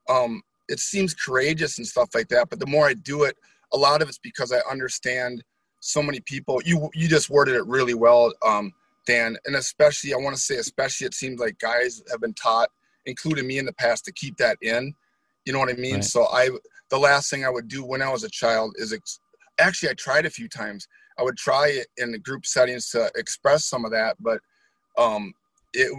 [0.09, 2.49] um, it seems courageous and stuff like that.
[2.51, 3.37] But the more I do it,
[3.73, 5.45] a lot of it's because I understand
[5.81, 6.61] so many people.
[6.65, 8.73] You you just worded it really well, um,
[9.07, 9.37] Dan.
[9.45, 12.71] And especially, I want to say, especially, it seems like guys have been taught,
[13.07, 14.95] including me in the past, to keep that in.
[15.45, 15.97] You know what I mean?
[15.97, 16.05] Right.
[16.05, 16.49] So I,
[16.89, 19.21] the last thing I would do when I was a child is, ex-
[19.59, 20.89] actually, I tried a few times.
[21.19, 24.41] I would try it in the group settings to express some of that, but
[24.99, 25.33] um,
[25.73, 25.91] it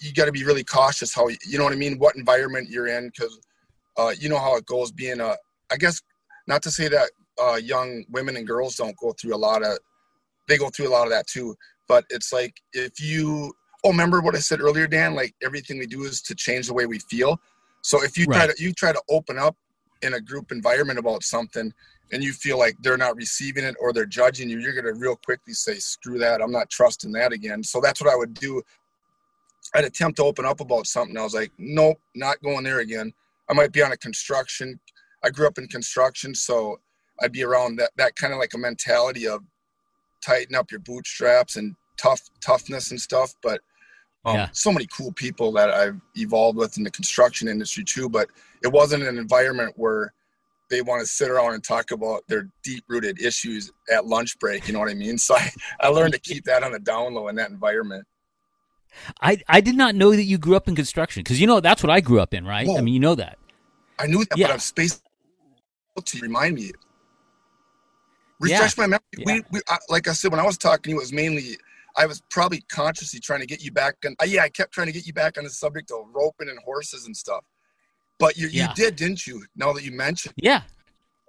[0.00, 2.88] you got to be really cautious how you know what I mean, what environment you're
[2.88, 3.38] in, because
[3.96, 4.90] uh, you know how it goes.
[4.90, 5.36] Being a,
[5.70, 6.00] I guess,
[6.46, 7.10] not to say that
[7.40, 9.78] uh, young women and girls don't go through a lot of,
[10.48, 11.54] they go through a lot of that too.
[11.88, 13.52] But it's like if you,
[13.84, 15.14] oh, remember what I said earlier, Dan?
[15.14, 17.38] Like everything we do is to change the way we feel.
[17.82, 19.56] So if you try to you try to open up
[20.02, 21.72] in a group environment about something
[22.12, 24.98] and you feel like they're not receiving it or they're judging you, you're going to
[25.00, 26.40] real quickly say, screw that.
[26.40, 27.62] I'm not trusting that again.
[27.62, 28.62] So that's what I would do.
[29.74, 31.16] I'd attempt to open up about something.
[31.16, 33.12] I was like, nope, not going there again.
[33.48, 34.78] I might be on a construction.
[35.24, 36.34] I grew up in construction.
[36.34, 36.78] So
[37.22, 39.42] I'd be around that, that kind of like a mentality of
[40.24, 43.34] tighten up your bootstraps and tough toughness and stuff.
[43.42, 43.60] But
[44.24, 44.48] um, Yeah.
[44.52, 48.08] so many cool people that I've evolved with in the construction industry too.
[48.08, 48.28] But
[48.62, 50.12] it wasn't an environment where
[50.70, 54.66] they want to sit around and talk about their deep rooted issues at lunch break.
[54.66, 55.18] You know what I mean?
[55.18, 55.50] So I,
[55.80, 58.06] I learned to keep that on the down low in that environment.
[59.20, 61.82] I I did not know that you grew up in construction because you know that's
[61.82, 63.38] what I grew up in right I mean you know that
[63.98, 64.46] I knew that, Yeah.
[64.46, 65.02] but I'm spaced
[66.02, 66.72] to remind me.
[68.40, 69.00] Refresh my memory.
[69.16, 69.24] Yeah.
[69.26, 71.56] We, we I, like I said, when I was talking, to you, it was mainly
[71.96, 73.96] I was probably consciously trying to get you back.
[74.04, 76.48] And uh, yeah, I kept trying to get you back on the subject of roping
[76.48, 77.44] and horses and stuff.
[78.18, 78.68] But you, Yeah.
[78.68, 79.44] you did, didn't you?
[79.56, 80.34] Now that you mentioned.
[80.36, 80.62] yeah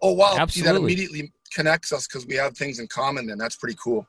[0.02, 0.46] Oh wow!
[0.48, 3.26] See, that immediately connects us because we have things in common.
[3.26, 4.06] Then that's pretty cool.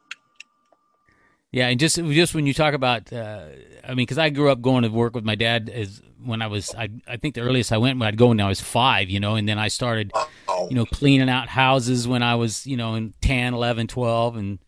[1.53, 3.47] Yeah, and just just when you talk about, uh,
[3.85, 6.49] I mean, because I grew up going to work with my dad as when I
[6.49, 9.09] was, I I think the earliest I went when I'd go when I was five,
[9.09, 12.67] you know, and then I started, Oh, you know, cleaning out houses when I was,
[12.67, 14.59] you know, in 10, 11, 12, and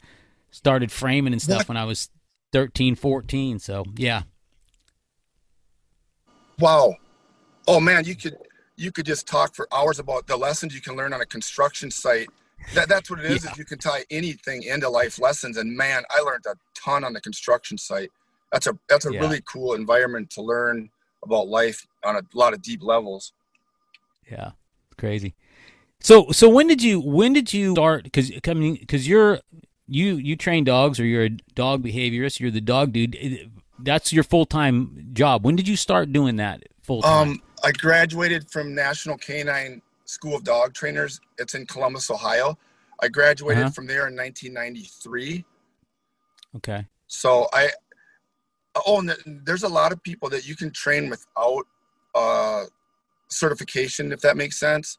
[0.51, 1.69] started framing and stuff What?
[1.69, 2.09] when I was
[2.53, 3.59] 13, 14.
[3.59, 4.23] So yeah,
[6.59, 6.97] wow!
[7.69, 8.37] Oh man, you could
[8.77, 11.91] you could just talk for hours about the lessons you can learn on a construction
[11.91, 12.29] site.
[12.75, 13.45] That, that's what it is.
[13.45, 13.53] Yeah.
[13.53, 17.13] If you can tie anything into life lessons, and man, I learned a ton on
[17.13, 18.11] the construction site.
[18.53, 19.21] That's a that's a Yeah.
[19.21, 20.91] really cool environment to learn
[21.23, 23.33] about life on a lot of deep levels.
[24.31, 24.53] yeah,
[24.97, 25.35] crazy.
[26.01, 28.05] So so when did you when did you start?
[28.05, 29.41] Because I mean, because you're
[29.87, 32.41] you you train dogs or you're a dog behaviorist.
[32.41, 33.51] You're the dog dude.
[33.81, 35.45] That's your full time job.
[35.45, 37.29] When did you start doing that full time?
[37.31, 41.21] Um, I graduated from National Canine School of Dog Trainers.
[41.39, 42.59] It's in Columbus, Ohio.
[43.01, 43.73] I graduated Uh-huh.
[43.73, 45.45] from there in 1993.
[46.57, 46.87] okay.
[47.07, 47.71] So I,
[48.87, 51.67] oh, and there's a lot of people that you can train without
[52.15, 52.65] uh,
[53.31, 54.99] certification, if that makes sense.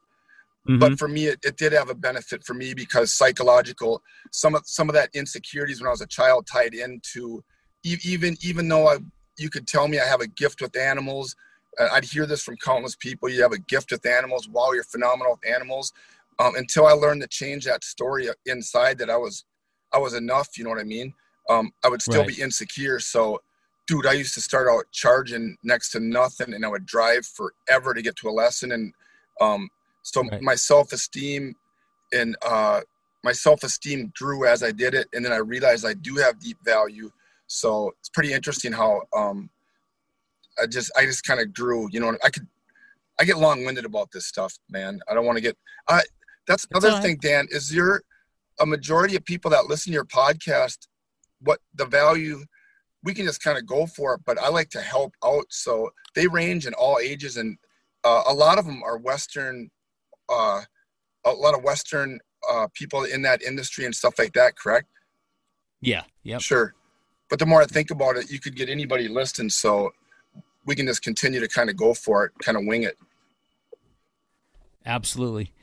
[0.68, 0.80] Mhm.
[0.80, 4.64] But for me, it, it did have a benefit for me because psychological, some of
[4.66, 7.44] some of that insecurities when I was a child tied into,
[7.84, 8.98] even even though I,
[9.38, 11.36] you could tell me I have a gift with animals.
[11.80, 13.30] I'd hear this from countless people.
[13.30, 14.48] You have a gift with animals.
[14.50, 15.94] Wow, you're phenomenal with animals.
[16.40, 19.46] Um, until I learned to change that story inside, that I was,
[19.94, 20.58] I was enough.
[20.58, 21.14] You know what I mean?
[21.50, 22.36] um, I would still Right.
[22.38, 23.00] be insecure.
[23.00, 23.42] So,
[23.88, 27.94] dude, I used to start out charging next to nothing, and I would drive forever
[27.94, 28.72] to get to a lesson.
[28.72, 28.94] And
[29.42, 29.70] um,
[30.04, 30.42] so Right.
[30.42, 31.56] my self esteem
[32.14, 32.82] and uh,
[33.24, 36.40] my self esteem grew as I did it, and then I realized I do have
[36.40, 37.10] deep value.
[37.48, 39.50] So it's pretty interesting how um,
[40.62, 41.88] I just I just kind of grew.
[41.92, 42.48] You know, I could
[43.20, 45.00] I get long winded about this stuff, man.
[45.10, 45.58] I don't want to get.
[45.88, 46.02] I
[46.48, 47.04] that's another all right.
[47.04, 47.48] thing, Dan.
[47.52, 48.02] Is there
[48.60, 50.88] a majority of people that listen to your podcast?
[51.42, 52.44] What the value?
[53.04, 55.46] We can just kind of go for it, but I like to help out.
[55.50, 57.58] So they range in all ages, and
[58.04, 59.70] uh, a lot of them are Western.
[60.28, 60.62] Uh,
[61.26, 62.20] a lot of Western
[62.50, 64.58] uh, people in that industry and stuff like that.
[64.58, 64.88] Correct?
[65.82, 66.04] Yeah.
[66.24, 66.42] Yep.
[66.42, 66.74] Sure.
[67.30, 69.50] But the more I think about it, you could get anybody listening.
[69.50, 69.92] So
[70.66, 72.98] we can just continue to kind of go for it, kind of wing it.
[74.86, 75.54] Absolutely.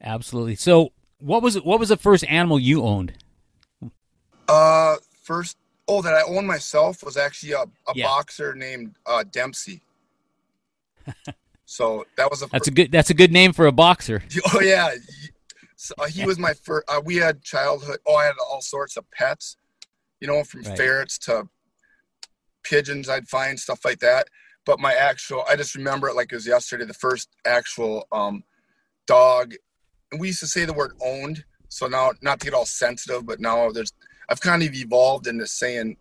[0.00, 0.54] Absolutely.
[0.56, 1.64] So, what was it?
[1.64, 3.14] What was the first animal you owned?
[4.48, 5.56] Uh, first,
[5.88, 8.06] oh, that I owned myself was actually a, a Yeah.
[8.06, 9.80] boxer named uh, Dempsey.
[11.64, 12.46] so that was a.
[12.48, 12.92] That's a good.
[12.92, 14.22] That's a good name for a boxer.
[14.54, 14.90] oh yeah,
[15.76, 16.84] so, uh, he was my first.
[16.88, 17.98] Uh, we had childhood.
[18.06, 19.56] Oh, I had all sorts of pets.
[20.20, 20.76] You know, from Right.
[20.76, 21.48] ferrets to
[22.62, 23.08] pigeons.
[23.08, 24.28] I'd find stuff like that.
[24.64, 26.84] But my actual, I just remember it like it was yesterday.
[26.84, 28.44] The first actual um,
[29.06, 29.54] dog,
[30.10, 31.44] and we used to say the word owned.
[31.68, 33.92] So now, not to get all sensitive, but now there's,
[34.28, 35.96] I've kind of evolved into saying,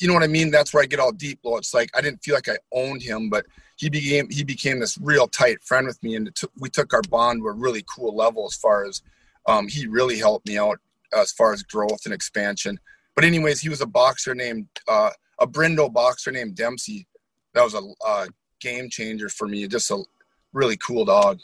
[0.00, 0.50] you know what I mean?
[0.50, 1.40] That's where I get all deep.
[1.42, 3.46] Well, it's like I didn't feel like I owned him, but
[3.76, 7.02] he became he became this real tight friend with me, and took, we took our
[7.02, 9.02] bond to a really cool level as far as
[9.46, 10.78] um, he really helped me out
[11.16, 12.78] as far as growth and expansion.
[13.14, 17.06] But anyways, he was a boxer named uh, a Brindle boxer named Dempsey.
[17.54, 18.26] That was a uh,
[18.60, 19.66] game changer for me.
[19.68, 20.02] Just a
[20.52, 21.40] really cool dog.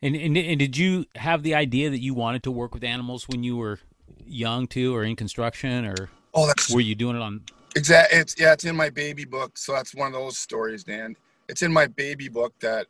[0.00, 3.26] And, and and did you have the idea that you wanted to work with animals
[3.28, 3.80] when you were
[4.24, 7.42] young too, or in construction, or Oh, that's were you doing it on?
[7.74, 8.18] Exactly.
[8.18, 9.58] It's yeah, it's in my baby book.
[9.58, 11.16] So that's one of those stories, Dan.
[11.48, 12.86] It's in my baby book that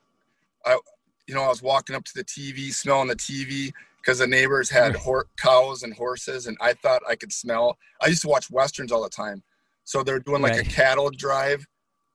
[0.66, 0.78] I,
[1.26, 4.68] you know, I was walking up to the TV, smelling the TV because the neighbors
[4.68, 7.78] had hor- cows and horses, and I thought I could smell.
[8.02, 9.42] I used to watch westerns all the time,
[9.88, 10.66] so they're doing like Right.
[10.66, 11.64] a cattle drive,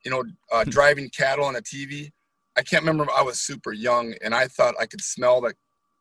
[0.06, 2.12] you know, uh, driving cattle on a TV.
[2.56, 3.12] I can't remember.
[3.12, 5.56] I was super young, and I thought I could smell the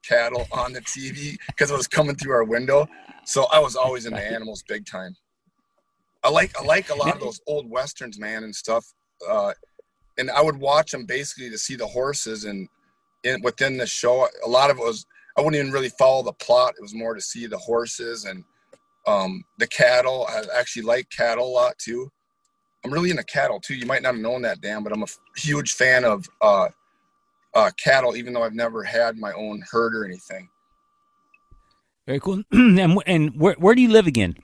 [0.07, 2.87] cattle on the TV because it was coming through our window.
[3.25, 5.17] So I was always into animals big time.
[6.23, 8.85] I like I like a lot of those old westerns, man, and stuff.
[9.27, 9.55] Uh,
[10.19, 12.69] and I would watch them basically to see the horses and
[13.25, 14.29] in within the show.
[14.45, 15.07] A lot of it was
[15.39, 16.75] I wouldn't even really follow the plot.
[16.77, 18.45] It was more to see the horses and
[19.07, 20.27] um, the cattle.
[20.29, 22.11] I actually like cattle a lot too.
[22.85, 23.75] I'm really into cattle too.
[23.75, 26.69] You might not have known that, Dan, but I'm a f- huge fan of uh,
[27.55, 30.49] uh, cattle, even though I've never had my own herd or anything.
[32.07, 32.43] Very cool.
[32.53, 34.37] and and where where do you live again?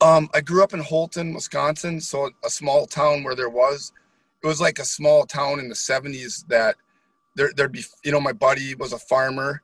[0.00, 3.92] Um, I grew up in Holton, Wisconsin, so a small town where there was,
[4.42, 6.76] it was like a small town in the '70s that
[7.36, 9.62] there there'd be, you know, my buddy was a farmer.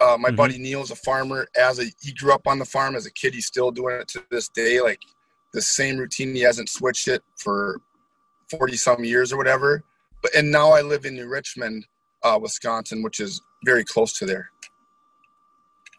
[0.00, 0.36] Uh, my Mhm.
[0.36, 1.46] buddy Neil's a farmer.
[1.56, 3.34] As a he grew up on the farm as a kid.
[3.34, 4.80] He's still doing it to this day.
[4.80, 5.00] Like
[5.52, 6.34] the same routine.
[6.34, 7.80] He hasn't switched it for
[8.50, 9.84] forty some years or whatever.
[10.22, 11.86] But and now I live in New Richmond,
[12.22, 14.50] uh, Wisconsin, which is very close to there.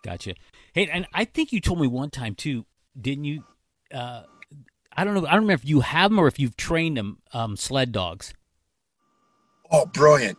[0.04, 0.34] Gotcha.
[0.74, 2.66] Hey, and I think you told me one time too,
[3.00, 3.44] didn't you?
[3.94, 4.24] Uh,
[4.94, 5.22] I don't know.
[5.28, 7.22] I don't remember if you have them or if you've trained them.
[7.34, 8.34] Um, sled dogs.
[9.72, 10.38] Oh, brilliant.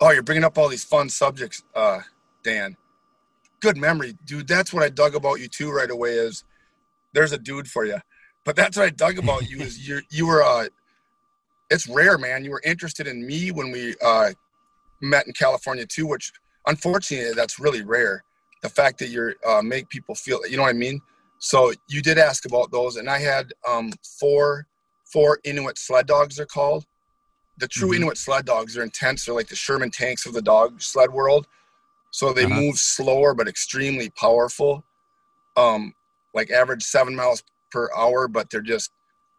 [0.00, 2.00] Oh, you're bringing up all these fun subjects, uh,
[2.46, 2.76] Dan.
[3.60, 4.46] Good memory, dude.
[4.48, 6.44] That's what I dug about you too right away is
[7.12, 7.98] there's a dude for you.
[8.44, 10.68] But that's what I dug about you is you you were uh
[11.68, 12.44] it's rare, man.
[12.44, 14.30] You were interested in me when we uh
[15.02, 16.32] met in California too, which
[16.66, 18.22] unfortunately that's really rare.
[18.62, 21.00] The fact that you're uh make people feel you know what I mean?
[21.38, 24.66] So you did ask about those and I had um four
[25.12, 26.86] four Inuit sled dogs they're called
[27.58, 27.96] the true Mhm.
[27.96, 29.24] Inuit sled dogs are intense.
[29.24, 31.46] They're like the Sherman tanks of the dog sled world.
[32.16, 32.54] So they Uh-huh.
[32.54, 34.86] move slower but extremely powerful.
[35.54, 35.94] Um,
[36.32, 38.90] like average seven miles per hour, but they're just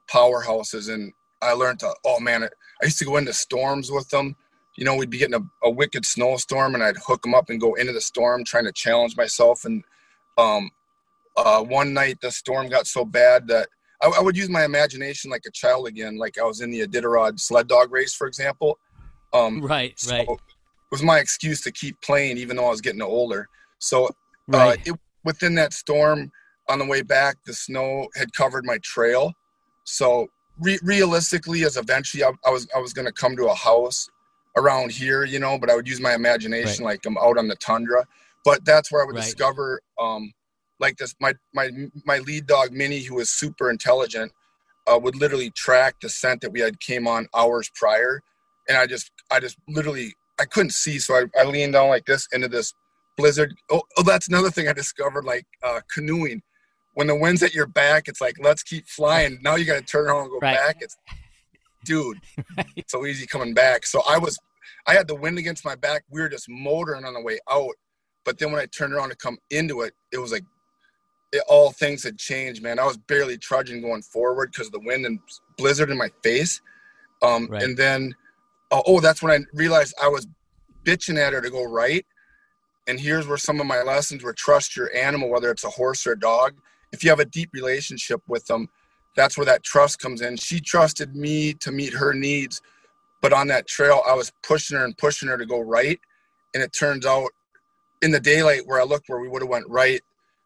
[0.08, 0.94] powerhouses.
[0.94, 1.12] And
[1.42, 4.36] I learned to, oh man, I used to go into storms with them.
[4.76, 7.60] You know, we'd be getting a, a wicked snowstorm and I'd hook them up and
[7.60, 9.66] go into the storm trying to challenge myself.
[9.66, 9.84] And
[10.38, 10.70] um,
[11.36, 13.70] uh, one night the storm got so bad that
[14.04, 16.86] I, I would use my imagination like a child again, like I was in the
[16.88, 18.78] Iditarod sled dog race, for example.
[19.34, 20.00] Um, Right.
[20.00, 20.28] so Right.
[20.92, 23.48] Was my excuse to keep playing, even though I was getting older.
[23.80, 24.10] So
[24.48, 24.80] Right.
[24.88, 26.32] uh, it, within that storm,
[26.70, 29.34] on the way back, the snow had covered my trail.
[29.84, 30.28] So
[30.60, 34.10] re- realistically, as eventually I, I was I was going to come to a house
[34.58, 37.56] around here, you know, but I would use my imagination like I'm out on the
[37.56, 38.06] tundra.
[38.44, 39.26] But that's where I would Right.
[39.26, 40.34] discover um,
[40.80, 41.70] like this my my
[42.06, 44.32] my lead dog Minnie, who was super intelligent,
[44.88, 48.22] uh, would literally track the scent that we had came on hours prior,
[48.68, 52.06] and I just I just literally I couldn't see, so I, I leaned down like
[52.06, 52.74] this into this
[53.18, 53.56] blizzard.
[53.72, 56.42] Oh, oh that's another thing I discovered, like uh, canoeing.
[56.94, 59.40] When the wind's at your back, it's like let's keep flying.
[59.42, 60.56] Now you got to turn around and go Right.
[60.56, 60.78] back.
[60.82, 60.96] It's
[61.86, 62.18] dude,
[62.76, 63.86] it's so easy coming back.
[63.86, 64.38] So I was,
[64.88, 66.04] I had the wind against my back.
[66.10, 67.76] We were just motoring on the way out,
[68.26, 70.44] but then when I turned around to come into it, it was like
[71.32, 72.80] it, all things had changed, man.
[72.80, 75.20] I was barely trudging going forward because of the wind and
[75.58, 76.62] blizzard in my face.
[77.22, 77.64] Um, Right.
[77.64, 78.14] And then,
[78.72, 80.28] oh, oh, that's when I realized I was
[80.84, 82.06] bitching at her to go right.
[82.88, 86.08] And here's where some of my lessons were trust your animal, whether it's a horse
[86.08, 86.56] or a dog.
[86.94, 88.70] If you have a deep relationship with them,
[89.16, 90.38] that's where that trust comes in.
[90.38, 92.62] She trusted me to meet her needs,
[93.22, 96.00] but on that trail, I was pushing her and pushing her to go right.
[96.54, 97.30] And it turns out
[98.02, 100.02] in the daylight where I looked where we would have went right,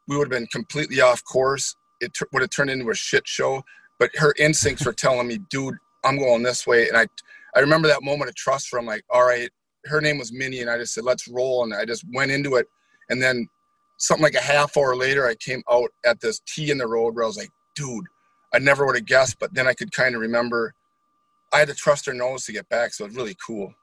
[0.07, 1.75] we would have been completely off course.
[1.99, 3.63] It t- would have turned into a shit show.
[3.99, 6.87] But her instincts were telling me, dude, I'm going this way.
[6.87, 7.07] And I,
[7.55, 9.49] I remember that moment of trust where I'm like, all right,
[9.85, 10.61] her name was Minnie.
[10.61, 11.63] And I just said, let's roll.
[11.63, 12.67] And I just went into it.
[13.09, 13.47] And then
[13.97, 17.15] something like a half hour later, I came out at this T in the road
[17.15, 18.05] where I was like, dude,
[18.53, 19.37] I never would have guessed.
[19.39, 20.73] But then I could kind of remember
[21.53, 22.93] I had to trust her nose to get back.
[22.93, 23.73] So it was really cool.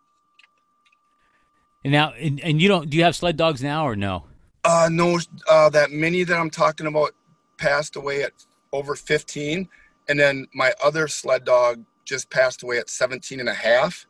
[1.85, 2.91] And now, and, and you don't?
[2.91, 4.25] Do you have sled dogs now or no?
[4.64, 7.12] Uh, no, uh, that Minnie that I'm talking about
[7.57, 8.33] passed away at
[8.73, 9.69] over 15.
[10.09, 14.07] And then my other sled dog just passed away at 17 and a half.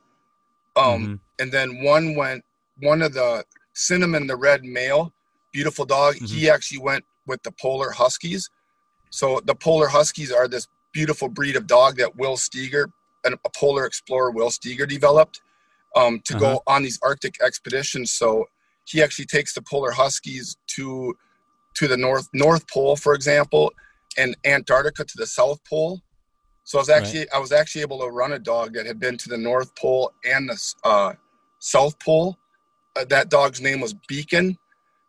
[0.76, 1.20] Um, Mhm.
[1.40, 2.44] and then one went,
[2.78, 3.44] one of the
[3.74, 5.12] cinnamon, the red male,
[5.52, 6.14] beautiful dog.
[6.16, 8.48] He actually went with the polar huskies.
[9.10, 12.88] So the polar huskies are this beautiful breed of dog that Will Steger,
[13.24, 15.40] an, a polar explorer, Will Steger developed
[15.96, 16.40] um, to Uh-huh.
[16.40, 18.12] go on these Arctic expeditions.
[18.12, 18.46] So
[18.84, 21.16] he actually takes the polar huskies to
[21.74, 23.72] to the north North Pole, for example,
[24.16, 26.00] and Antarctica to the South Pole.
[26.68, 29.16] So I was actually I was actually able to run a dog that had been
[29.16, 31.14] to the North Pole and the uh,
[31.60, 32.36] South Pole.
[32.94, 34.54] Uh, that dog's name was Beacon,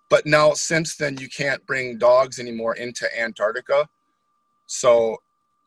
[0.10, 3.90] but now since then you can't bring dogs anymore into Antarctica.
[4.68, 5.18] So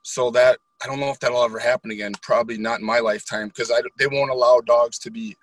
[0.00, 2.14] so that I don't know if that'll ever happen again.
[2.22, 5.36] Probably not in my lifetime because they won't allow dogs to be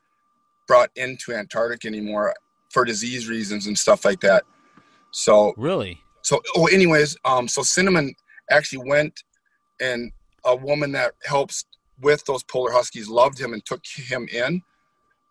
[0.68, 2.34] brought into Antarctica anymore
[2.72, 4.45] for disease reasons and stuff like that.
[5.12, 6.02] So Really?
[6.24, 8.16] so oh anyways um so cinnamon
[8.50, 9.22] actually went
[9.80, 10.12] and
[10.46, 11.66] a woman that helps
[12.02, 14.62] with those polar huskies loved him and took him in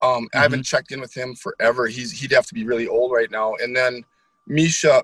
[0.03, 3.13] um i haven't checked in with him forever he's he'd have to be really old
[3.13, 4.05] right now and then
[4.47, 5.03] misha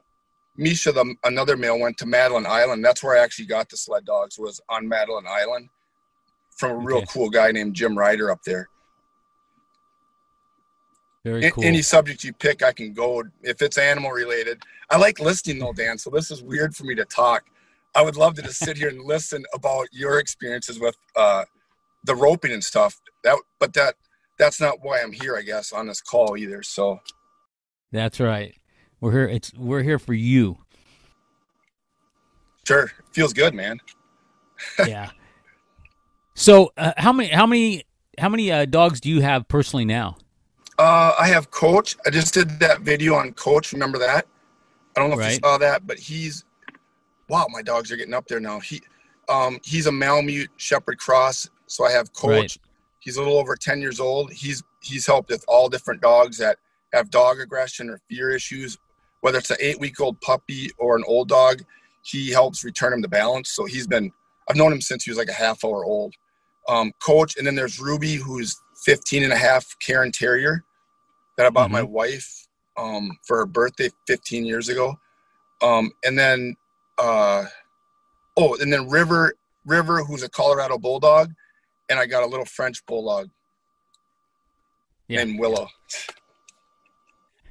[0.57, 4.05] misha the another male went to madeline island that's where i actually got the sled
[4.05, 5.69] dogs was on madeline island
[6.51, 7.07] from a real Okay.
[7.09, 8.69] cool guy named jim ryder up there
[11.25, 11.65] Very A- cool.
[11.65, 13.25] Any subject you pick, I can go.
[13.43, 15.97] If it's animal related, I like listening though, Dan.
[15.97, 17.45] So this is weird for me to talk.
[17.95, 21.45] I would love to just sit here and listen about your experiences with uh,
[22.05, 23.01] the roping and stuff.
[23.23, 23.95] That, but that
[24.39, 26.63] that's not why I'm here, I guess, on this call either.
[26.63, 27.01] So
[27.93, 28.55] That's right.
[29.01, 29.29] We're here.
[29.29, 30.59] It's we're here for you.
[32.67, 33.81] sure, feels good, man.
[34.87, 35.11] yeah.
[36.35, 37.85] So, uh, how many how many
[38.19, 40.17] how many uh, dogs do you have personally now?
[40.79, 41.97] Uh, I have Coach.
[42.05, 43.73] I just did that video on Coach.
[43.73, 44.27] Remember that?
[44.97, 46.45] I don't know if you saw that, but he's
[47.29, 47.47] wow.
[47.51, 48.61] My dogs are getting up there now.
[48.61, 48.83] He
[49.29, 51.51] um, he's a Malamute Shepherd Cross.
[51.67, 52.31] So I have Coach.
[52.31, 52.59] Right.
[53.01, 54.33] He's a little over ten years old.
[54.33, 56.59] He's he's helped with all different dogs that
[56.93, 58.79] have dog aggression or fear issues,
[59.21, 61.63] whether it's an eight week old puppy or an old dog.
[62.03, 63.51] He helps return him to balance.
[63.51, 64.13] So he's been
[64.49, 66.15] I've known him since he was like a half hour old.
[66.69, 70.65] Um, coach, and then there's Ruby, who's 15 and a half Cairn Terrier
[71.37, 72.47] that I bought my wife
[72.77, 74.99] um, for her birthday 15 years ago.
[75.63, 76.57] Um, and then,
[76.99, 77.45] uh,
[78.37, 79.35] oh, and then River,
[79.67, 81.33] River, who's a Colorado Bulldog,
[81.89, 83.29] and I got a little French Bulldog
[85.09, 85.25] Yeah.
[85.25, 85.69] named Willow.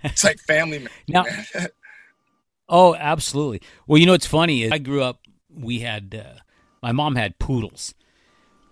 [0.03, 0.89] it's like family, man.
[1.07, 1.25] Now,
[2.69, 3.61] oh, absolutely.
[3.87, 5.19] Well, you know what's funny is I grew up.
[5.49, 6.39] We had uh,
[6.81, 7.93] my mom had poodles,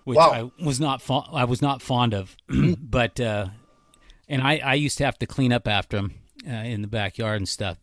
[0.03, 0.51] which Wow.
[0.59, 3.49] I was not fo- I was not fond of, but uh,
[4.28, 6.13] and I I used to have to clean up after them
[6.47, 7.78] uh, in the backyard and stuff.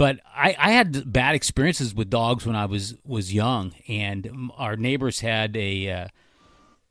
[0.00, 4.52] But I, I had bad experiences with dogs when I was was young, and um,
[4.56, 6.08] our neighbors had a uh,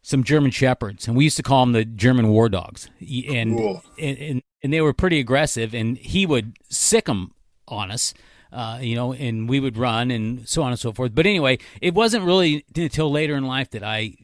[0.03, 2.87] some German shepherds, and we used to call them the German war dogs.
[2.99, 3.83] And Cool.
[3.97, 7.33] and, and and they were pretty aggressive, and he would sick them
[7.67, 8.13] on us,
[8.53, 11.15] uh, you know, and we would run and so on and so forth.
[11.15, 14.17] But anyway, it wasn't really until later in life that I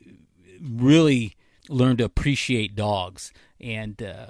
[0.61, 1.35] really
[1.69, 4.27] learned to appreciate dogs, and uh,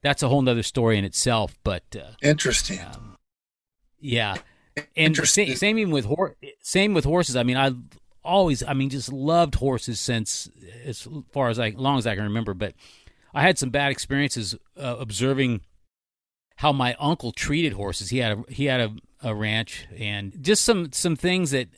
[0.00, 1.58] that's a whole nother story in itself.
[1.62, 2.80] But uh, Interesting.
[4.02, 4.36] Yeah,
[4.96, 7.36] and same, same even with hor- same with horses.
[7.36, 7.72] I mean, I
[8.24, 10.50] always, I mean, just loved horses since
[10.84, 12.54] as far as I, long as I can remember.
[12.54, 12.74] But
[13.32, 15.62] I had some bad experiences uh, observing
[16.56, 18.10] how my uncle treated horses.
[18.10, 21.68] He had a he had a, a ranch, and just some some things that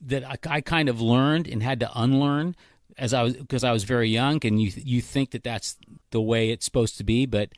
[0.00, 2.56] that I, I kind of learned and had to unlearn
[2.98, 5.76] as I was because I was very young, and you you think that that's
[6.10, 7.50] the way it's supposed to be, but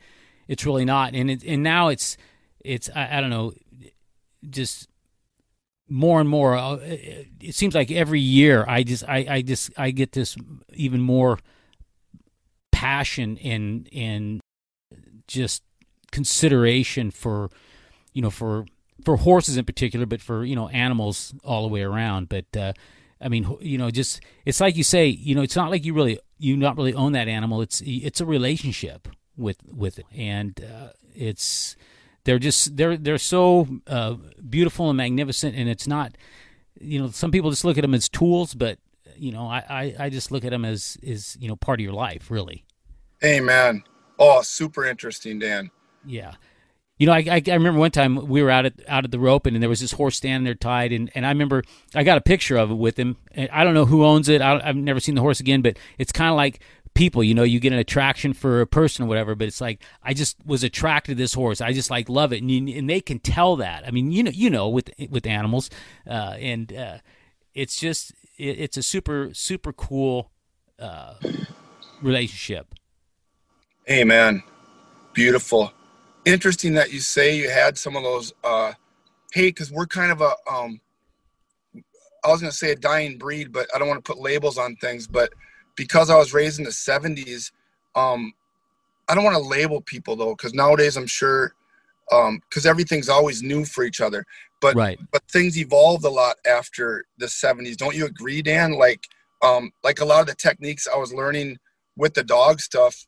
[0.47, 1.13] it's really not.
[1.13, 2.17] And it, and now it's
[2.63, 3.53] it's I, I don't know,
[4.47, 4.87] just
[5.89, 6.55] more and more.
[6.55, 10.37] Uh, it seems like every year I just I, I just I get this
[10.73, 11.39] even more
[12.71, 14.41] passion and and
[15.27, 15.63] just
[16.11, 17.49] consideration for
[18.13, 18.65] you know for
[19.03, 22.29] for horses in particular, but for you know animals all the way around.
[22.29, 22.73] But uh,
[23.21, 25.93] I mean, you know, just it's like you say, you know, it's not like you
[25.93, 27.61] really you not really own that animal.
[27.61, 31.75] It's it's a relationship with with it, and uh, it's
[32.23, 34.15] they're just they're they're so uh,
[34.49, 36.15] beautiful and magnificent, and it's not,
[36.79, 38.79] you know, some people just look at them as tools, but
[39.15, 41.83] you know, I I, I just look at them as is you know part of
[41.83, 42.65] your life, really.
[43.23, 43.83] Amen.
[44.17, 45.71] Oh, super interesting, Dan.
[46.05, 46.33] Yeah.
[46.97, 49.19] You know, I, I, I remember one time we were out at out at the
[49.19, 51.63] rope and there was this horse standing there tied, and, and I remember
[51.95, 53.15] I got a picture of it with him.
[53.51, 54.41] I don't know who owns it.
[54.41, 56.59] I, have never seen the horse again, but it's kind of like
[56.99, 57.23] people.
[57.23, 60.13] You know, you get an attraction for a person or whatever, but it's like I
[60.13, 61.61] just was attracted to this horse.
[61.61, 63.87] I just like love it, and you, and they can tell that.
[63.87, 65.69] I mean, you know, you know, with with animals,
[66.07, 66.97] uh, and uh,
[67.53, 70.29] it's just it, it's a super super cool
[70.77, 71.15] uh,
[72.01, 72.75] relationship.
[73.89, 74.43] Amen.
[75.13, 75.73] Beautiful
[76.25, 78.33] interesting that you say you had some of those.
[78.43, 78.73] Uh,
[79.33, 80.79] hey, because we're kind of a, um,
[82.23, 84.57] I was going to say a dying breed, but I don't want to put labels
[84.57, 85.07] on things.
[85.07, 85.33] But
[85.79, 87.51] because I was raised in the 70s,
[87.95, 88.33] um,
[89.07, 91.53] I don't want to label people though, because nowadays I'm sure,
[92.09, 94.25] because um, everything's always new for each other.
[94.61, 94.99] But right.
[95.13, 97.77] but things evolved a lot after the 70s.
[97.77, 98.73] Don't you agree, Dan?
[98.73, 99.07] Like
[99.41, 101.59] um, like a lot of the techniques I was learning
[101.95, 103.07] with the dog stuff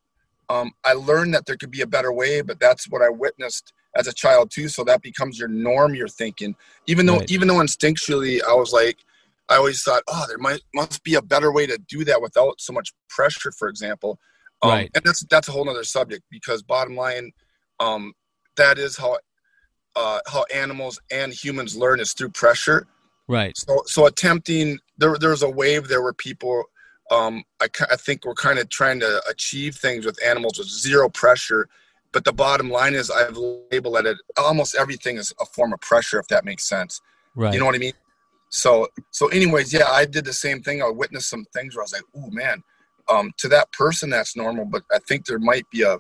[0.51, 3.72] um, I learned that there could be a better way, but that's what I witnessed
[3.95, 4.67] as a child too.
[4.67, 5.95] So that becomes your norm.
[5.95, 6.55] You're thinking,
[6.88, 7.32] even though, right.
[7.32, 8.97] even though instinctually I was like,
[9.52, 12.62] I always thought, oh, there might must be a better way to do that without
[12.62, 14.18] so much pressure, for example.
[14.62, 14.91] Um, right.
[14.95, 17.32] And that's that's a whole other subject because bottom line,
[17.80, 18.14] um,
[18.56, 19.18] that is how
[19.95, 22.88] uh, how animals and humans learn is through pressure.
[23.28, 23.58] Right.
[23.58, 26.64] So so attempting there there was a wave there where people
[27.12, 31.10] um, I, I think we're kind of trying to achieve things with animals with zero
[31.10, 31.68] pressure.
[32.14, 36.20] But the bottom line is, I've labeled it almost everything is a form of pressure,
[36.20, 37.02] if that makes sense.
[37.36, 37.54] Right.
[37.54, 37.93] You know what I mean?
[38.52, 40.82] So, so, anyways, yeah, I did the same thing.
[40.82, 42.64] I witnessed some things where I was like, "Oh man,"
[43.10, 45.97] um, to that person that's normal, but I think there might be a.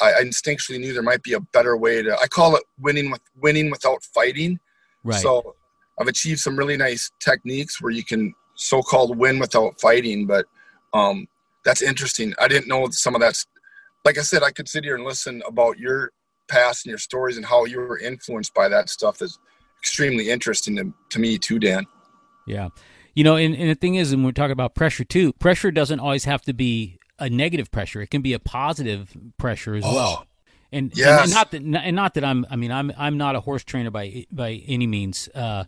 [0.00, 2.16] I instinctually knew there might be a better way to.
[2.16, 4.60] I call it winning with winning without fighting.
[5.02, 5.20] Right.
[5.20, 5.56] So,
[6.00, 10.44] I've achieved some really nice techniques where you can so-called win without fighting but
[10.92, 11.26] um,
[11.64, 13.46] that's interesting i didn't know some of that's
[14.04, 16.10] like i said i could sit here and listen about your
[16.48, 19.38] past and your stories and how you were influenced by that stuff is
[19.80, 21.86] extremely interesting to, to me too dan
[22.46, 22.68] yeah
[23.14, 26.00] you know and, and the thing is and we're talking about pressure too pressure doesn't
[26.00, 29.94] always have to be a negative pressure it can be a positive pressure as oh,
[29.94, 30.26] well
[30.70, 31.24] and, yes.
[31.24, 33.90] and, not that and not that i'm i mean i'm i'm not a horse trainer
[33.90, 35.64] by by any means uh,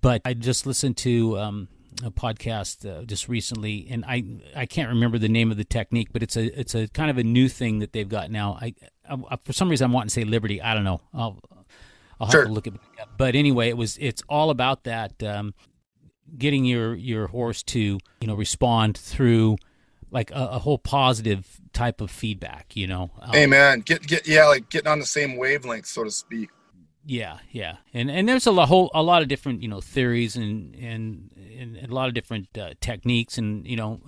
[0.00, 1.68] but i just listened to um,
[2.04, 4.24] a podcast uh, just recently, and I
[4.54, 7.18] I can't remember the name of the technique, but it's a it's a kind of
[7.18, 8.58] a new thing that they've got now.
[8.60, 8.74] I,
[9.08, 10.60] I for some reason I'm wanting to say Liberty.
[10.62, 11.00] I don't know.
[11.12, 11.40] I'll
[12.20, 12.44] I'll have sure.
[12.44, 12.80] to look it up.
[13.16, 15.54] But anyway, it was it's all about that um,
[16.36, 19.56] getting your your horse to you know respond through
[20.10, 22.76] like a, a whole positive type of feedback.
[22.76, 23.10] You know.
[23.20, 26.50] Um, hey man, get get yeah, like getting on the same wavelength, so to speak.
[27.04, 30.36] Yeah, yeah, and and there's a lot, whole a lot of different you know theories
[30.36, 34.00] and and, and a lot of different uh, techniques and you know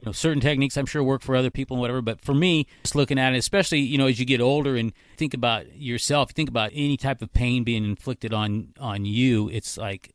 [0.00, 2.02] you know certain techniques I'm sure work for other people and whatever.
[2.02, 4.92] But for me, just looking at it, especially you know as you get older and
[5.16, 9.76] think about yourself, think about any type of pain being inflicted on on you, it's
[9.78, 10.12] like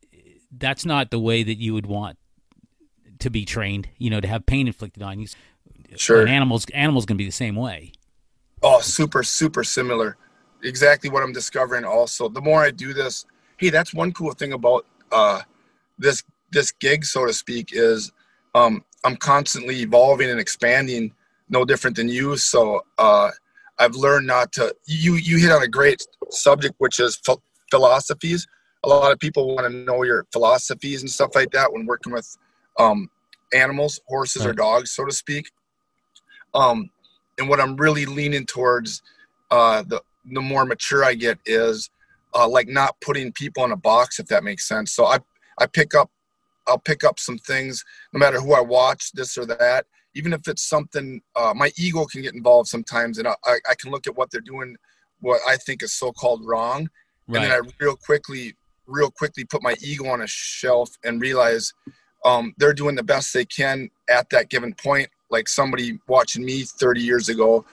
[0.51, 2.17] that's not the way that you would want
[3.19, 3.89] to be trained.
[3.97, 5.27] You know, to have pain inflicted on you.
[5.95, 7.91] Sure, and animals animals can be the same way.
[8.63, 10.17] Oh, super super similar
[10.63, 12.29] exactly what I'm discovering also.
[12.29, 13.25] The more I do this,
[13.57, 15.41] hey, that's one cool thing about uh,
[15.97, 18.11] this this gig, so to speak, is
[18.55, 21.13] um, I'm constantly evolving and expanding,
[21.49, 22.37] no different than you.
[22.37, 23.31] So uh,
[23.79, 24.75] I've learned not to.
[24.85, 27.39] You you hit on a great subject, which is ph-
[27.69, 28.47] philosophies.
[28.83, 32.13] A lot of people want to know your philosophies and stuff like that when working
[32.13, 32.37] with
[32.79, 33.09] um,
[33.53, 34.51] animals, horses right.
[34.51, 35.51] or dogs, so to speak.
[36.53, 36.89] Um,
[37.37, 39.01] and what I'm really leaning towards
[39.49, 41.89] uh, the the more mature I get is
[42.35, 44.91] uh, like not putting people in a box, if that makes sense.
[44.91, 45.19] So I
[45.57, 46.09] I pick up
[46.67, 47.83] I'll pick up some things
[48.13, 49.85] no matter who I watch, this or that.
[50.13, 53.91] Even if it's something, uh, my ego can get involved sometimes, and I, I can
[53.91, 54.75] look at what they're doing,
[55.21, 56.89] what I think is so-called wrong,
[57.27, 57.41] right.
[57.41, 58.55] and then I real quickly,
[58.87, 61.73] real quickly put my ego on a shelf and realize
[62.25, 65.09] um, they're doing the best they can at that given point.
[65.29, 67.65] Like somebody watching me 30 years ago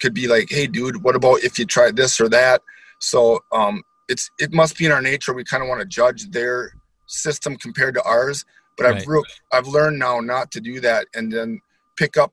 [0.00, 2.60] could be like, "Hey, dude, what about if you tried this or that?"
[3.00, 5.32] So um, it's it must be in our nature.
[5.32, 6.72] We kind of want to judge their
[7.10, 8.44] system compared to ours.
[8.76, 8.96] But right.
[8.96, 11.60] I've real, I've learned now not to do that, and then
[11.96, 12.32] pick up.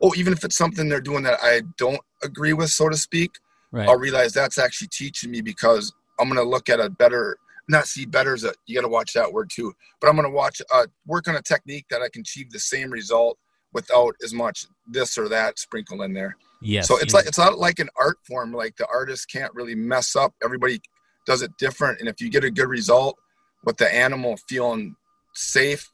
[0.00, 3.30] Oh, even if it's something they're doing that I don't agree with, so to speak,
[3.70, 3.88] right.
[3.88, 7.36] I'll realize that's actually teaching me because I'm going to look at a better,
[7.68, 10.28] not see better as a, you got to watch that word too, but I'm going
[10.28, 13.38] to watch, uh, work on a technique that I can achieve the same result
[13.72, 16.36] without as much this or that sprinkled in there.
[16.60, 16.88] Yes.
[16.88, 18.52] So it's like, it's not like an art form.
[18.52, 20.34] Like the artist can't really mess up.
[20.42, 20.80] Everybody
[21.26, 22.00] does it different.
[22.00, 23.18] And if you get a good result
[23.64, 24.96] with the animal feeling
[25.34, 25.90] safe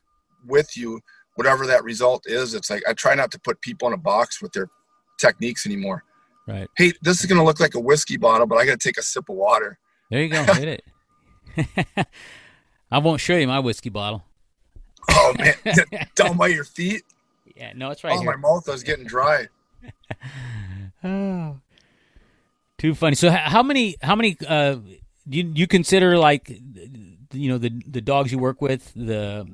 [0.46, 1.00] with you,
[1.34, 4.42] whatever that result is, it's like I try not to put people in a box
[4.42, 4.68] with their
[5.18, 6.04] techniques anymore.
[6.46, 6.68] Right.
[6.76, 8.96] Hey, this is going to look like a whiskey bottle, but I got to take
[8.96, 9.78] a sip of water.
[10.10, 10.42] There you go.
[10.54, 10.82] Hit
[11.56, 12.06] it.
[12.90, 14.24] I won't show you my whiskey bottle.
[15.10, 15.54] Oh man,
[16.14, 17.02] down by your feet.
[17.54, 18.30] Yeah, no, it's right oh, here.
[18.30, 19.48] my mouth was getting dry.
[21.04, 21.58] oh,
[22.78, 23.14] too funny.
[23.14, 23.96] So, how many?
[24.02, 24.36] How many?
[24.46, 24.76] Uh,
[25.28, 26.58] you you consider like
[27.32, 29.46] you know the the dogs you work with the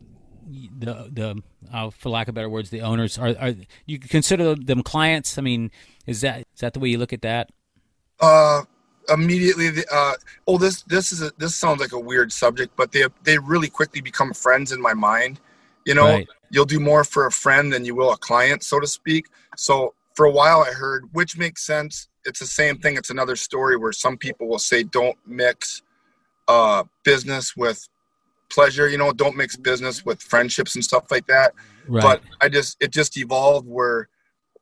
[0.78, 3.54] the the uh, for lack of better words the owners are are
[3.86, 5.38] you consider them clients?
[5.38, 5.70] I mean
[6.06, 7.50] is that is that the way you look at that?
[8.20, 8.62] Uh
[9.10, 10.14] immediately uh
[10.46, 13.68] oh this this is a this sounds like a weird subject but they they really
[13.68, 15.40] quickly become friends in my mind.
[15.84, 16.28] You know right.
[16.50, 19.26] you'll do more for a friend than you will a client so to speak.
[19.56, 22.08] So for a while i heard which makes sense.
[22.26, 22.96] It's the same thing.
[22.96, 25.82] It's another story where some people will say don't mix
[26.48, 27.86] uh, business with
[28.50, 28.88] pleasure.
[28.88, 31.52] You know, don't mix business with friendships and stuff like that.
[31.86, 32.02] Right.
[32.02, 34.08] But I just it just evolved where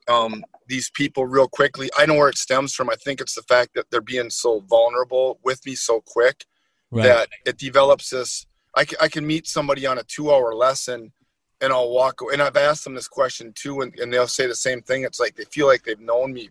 [0.08, 1.90] um, these people real quickly.
[1.96, 2.90] I know where it stems from.
[2.90, 6.44] I think it's the fact that they're being so vulnerable with me so quick
[6.90, 7.04] right.
[7.04, 8.46] that it develops this.
[8.74, 11.12] I can, I can meet somebody on a two-hour lesson
[11.60, 12.20] and I'll walk.
[12.32, 15.02] And I've asked them this question too, and, and they'll say the same thing.
[15.04, 16.50] It's like they feel like they've known me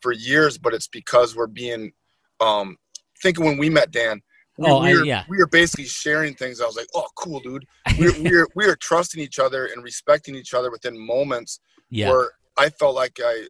[0.00, 1.92] for years, but it's because we're being.
[2.40, 2.76] Um,
[3.22, 4.22] think when we met Dan,
[4.60, 5.24] we, oh, we, were, I, yeah.
[5.26, 6.60] we were basically sharing things.
[6.60, 7.64] I was like, oh, cool, dude.
[7.98, 12.10] We're, we're, we are trusting each other and respecting each other within moments yeah.
[12.10, 13.46] where I felt like I,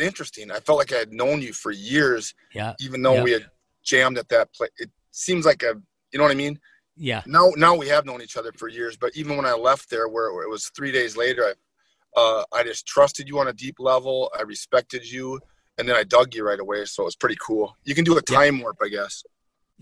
[0.00, 0.52] interesting.
[0.52, 2.34] I felt like I had known you for years.
[2.54, 2.74] Yeah.
[2.78, 3.22] Even though yeah.
[3.24, 3.46] we had
[3.82, 4.70] jammed at that place.
[4.78, 5.74] It seems like a,
[6.12, 6.58] you know what I mean?
[6.96, 7.22] Yeah.
[7.26, 10.08] Now, now we have known each other for years, but even when I left there,
[10.08, 13.76] where it was three days later, I, uh, I just trusted you on a deep
[13.80, 14.30] level.
[14.38, 15.40] I respected you,
[15.78, 16.84] and then I dug you right away.
[16.84, 17.74] So it was pretty cool.
[17.84, 19.24] You can do a time warp, I guess.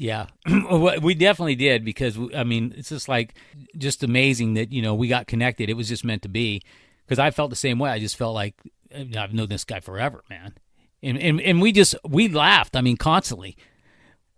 [0.01, 0.29] Yeah,
[1.03, 3.35] we definitely did because I mean it's just like
[3.77, 5.69] just amazing that you know we got connected.
[5.69, 6.63] It was just meant to be
[7.05, 7.91] because I felt the same way.
[7.91, 8.55] I just felt like
[8.97, 10.55] I've known this guy forever, man,
[11.03, 12.77] and and and we just we laughed.
[12.77, 13.59] I mean, constantly.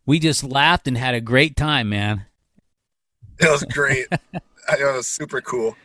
[0.05, 2.27] We just laughed and had a great time, man.
[3.39, 4.09] It was great.
[4.33, 5.77] it was super cool.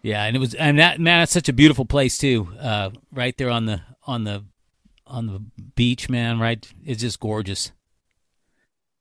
[0.00, 2.50] Yeah, and it was and that man, it's such a beautiful place too.
[2.56, 4.44] Uh, right there on the on the
[5.08, 5.40] on the
[5.74, 6.38] beach, man.
[6.38, 7.72] Right, it's just gorgeous.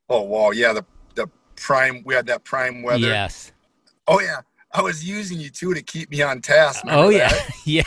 [0.09, 0.85] Oh wow, yeah, the
[1.15, 3.07] the prime we had that prime weather.
[3.07, 3.51] Yes.
[4.07, 4.41] Oh yeah.
[4.73, 6.83] I was using you too to keep me on task.
[6.87, 7.33] Oh yeah,
[7.65, 7.83] yeah.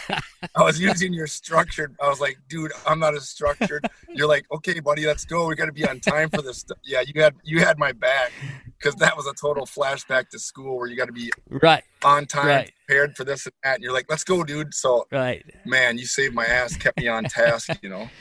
[0.56, 1.94] I was using your structured.
[2.02, 3.86] I was like, dude, I'm not as structured.
[4.08, 5.46] You're like, okay, buddy, let's go.
[5.46, 6.64] We got to be on time for this.
[6.82, 8.32] Yeah, you had you had my back
[8.78, 12.26] because that was a total flashback to school where you got to be right on
[12.26, 12.72] time, right.
[12.86, 13.74] prepared for this and that.
[13.74, 14.74] And you're like, let's go, dude.
[14.74, 17.70] So right, man, you saved my ass, kept me on task.
[17.82, 18.10] You know.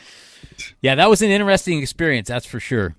[0.82, 2.28] Yeah, that was an interesting experience.
[2.28, 2.96] That's for sure.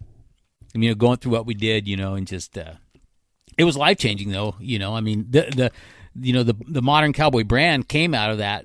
[0.74, 2.74] I mean, going through what we did, you know, and just uh,
[3.58, 4.54] it was life changing, though.
[4.60, 5.70] You know, I mean, the the
[6.20, 8.64] you know the the modern cowboy brand came out of that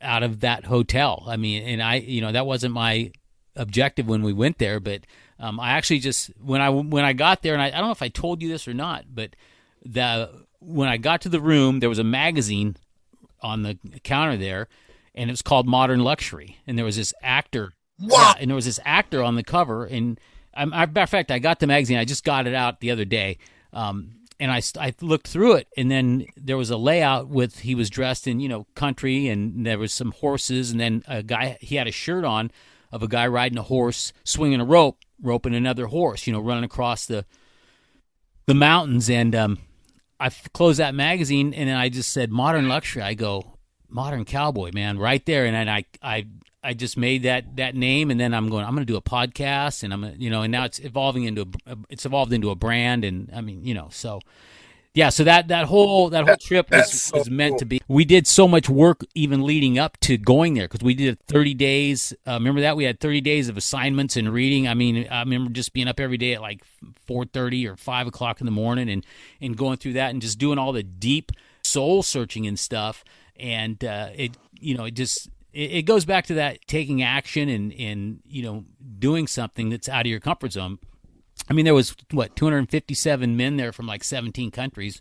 [0.00, 1.24] out of that hotel.
[1.26, 3.12] I mean, and I you know that wasn't my
[3.56, 5.02] objective when we went there, but
[5.38, 7.92] um, I actually just when I when I got there, and I, I don't know
[7.92, 9.34] if I told you this or not, but
[9.84, 10.30] the
[10.60, 12.76] when I got to the room, there was a magazine
[13.40, 14.68] on the counter there,
[15.14, 17.72] and it was called Modern Luxury, and there was this actor.
[17.98, 18.18] Wow.
[18.18, 20.18] Yeah, and there was this actor on the cover, and
[20.54, 21.98] I, matter of fact, I got the magazine.
[21.98, 23.38] I just got it out the other day,
[23.72, 27.74] um, and I, I looked through it, and then there was a layout with he
[27.74, 31.58] was dressed in you know country, and there was some horses, and then a guy
[31.60, 32.50] he had a shirt on
[32.90, 36.64] of a guy riding a horse, swinging a rope, roping another horse, you know, running
[36.64, 37.24] across the
[38.46, 39.58] the mountains, and um,
[40.20, 43.02] I closed that magazine, and then I just said modern luxury.
[43.02, 46.26] I go modern cowboy, man, right there, and then I I
[46.62, 48.64] I just made that that name, and then I'm going.
[48.64, 51.48] I'm going to do a podcast, and I'm you know, and now it's evolving into
[51.66, 54.20] a, it's evolved into a brand, and I mean, you know, so
[54.94, 57.58] yeah, so that that whole that whole trip was, so was meant cool.
[57.60, 57.82] to be.
[57.88, 61.54] We did so much work even leading up to going there because we did 30
[61.54, 62.12] days.
[62.26, 64.68] Uh, remember that we had 30 days of assignments and reading.
[64.68, 66.62] I mean, I remember just being up every day at like
[67.08, 69.04] 4:30 or 5 o'clock in the morning and
[69.40, 71.32] and going through that and just doing all the deep
[71.62, 73.02] soul searching and stuff.
[73.36, 77.72] And uh, it you know it just it, goes back to that taking action and
[77.74, 78.64] and you know
[78.98, 80.78] doing something that's out of your comfort zone.
[81.48, 85.00] I mean, there was what 257 men there from like 17 countries,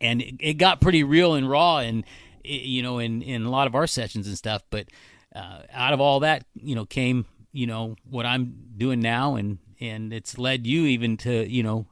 [0.00, 2.04] and it, it got pretty real and raw, and
[2.44, 4.62] it, you know, in in a lot of our sessions and stuff.
[4.70, 4.88] But
[5.34, 9.58] uh, out of all that, you know, came you know what I'm doing now, and
[9.80, 11.86] and it's led you even to you know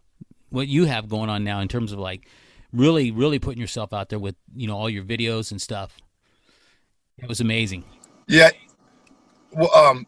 [0.51, 2.29] what you have going on now in terms of like
[2.73, 5.99] really really putting yourself out there with you know all your videos and stuff.
[7.19, 7.85] It was amazing.
[8.27, 8.51] Yeah.
[9.53, 10.07] Well, um,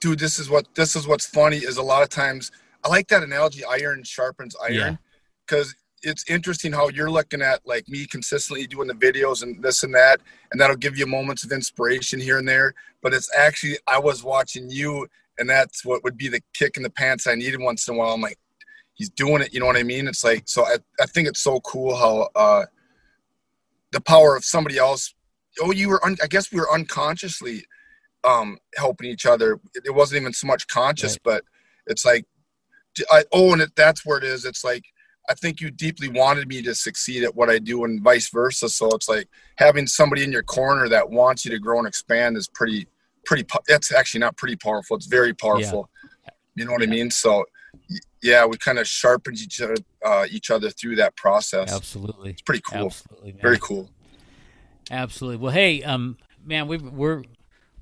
[0.00, 2.50] dude, this is what this is what's funny is a lot of times
[2.84, 3.64] I like that analogy.
[3.64, 4.98] Iron sharpens iron,
[5.46, 9.82] because it's interesting how you're looking at like me consistently doing the videos and this
[9.84, 10.20] and that,
[10.52, 12.74] and that'll give you moments of inspiration here and there.
[13.02, 15.06] But it's actually I was watching you,
[15.38, 17.98] and that's what would be the kick in the pants I needed once in a
[17.98, 18.14] while.
[18.14, 18.38] I'm like,
[18.94, 19.54] he's doing it.
[19.54, 20.08] You know what I mean?
[20.08, 20.64] It's like so.
[20.66, 22.64] I I think it's so cool how uh,
[23.92, 25.14] the power of somebody else.
[25.60, 26.04] Oh, you were.
[26.04, 27.64] Un, I guess we were unconsciously
[28.24, 29.60] um helping each other.
[29.74, 31.20] It wasn't even so much conscious Right.
[31.24, 31.44] but
[31.86, 32.24] it's like
[33.10, 34.44] I, oh and it, that's where it is.
[34.44, 34.84] It's like
[35.28, 38.68] i think you deeply wanted me to succeed at what i do and vice versa.
[38.68, 42.36] So it's like having somebody in your corner that wants you to grow and expand
[42.36, 42.86] is pretty
[43.24, 44.96] pretty That's actually not pretty powerful.
[44.96, 45.88] It's very powerful.
[46.54, 47.10] You know what i mean?
[47.10, 47.44] So
[48.22, 51.72] yeah we kind of sharpened each other uh, each other through that process.
[51.72, 52.86] Absolutely, it's pretty cool.
[52.86, 53.42] Absolutely, man.
[53.42, 53.90] very cool
[54.90, 55.38] Absolutely.
[55.38, 57.22] Well, hey, um, man, we we're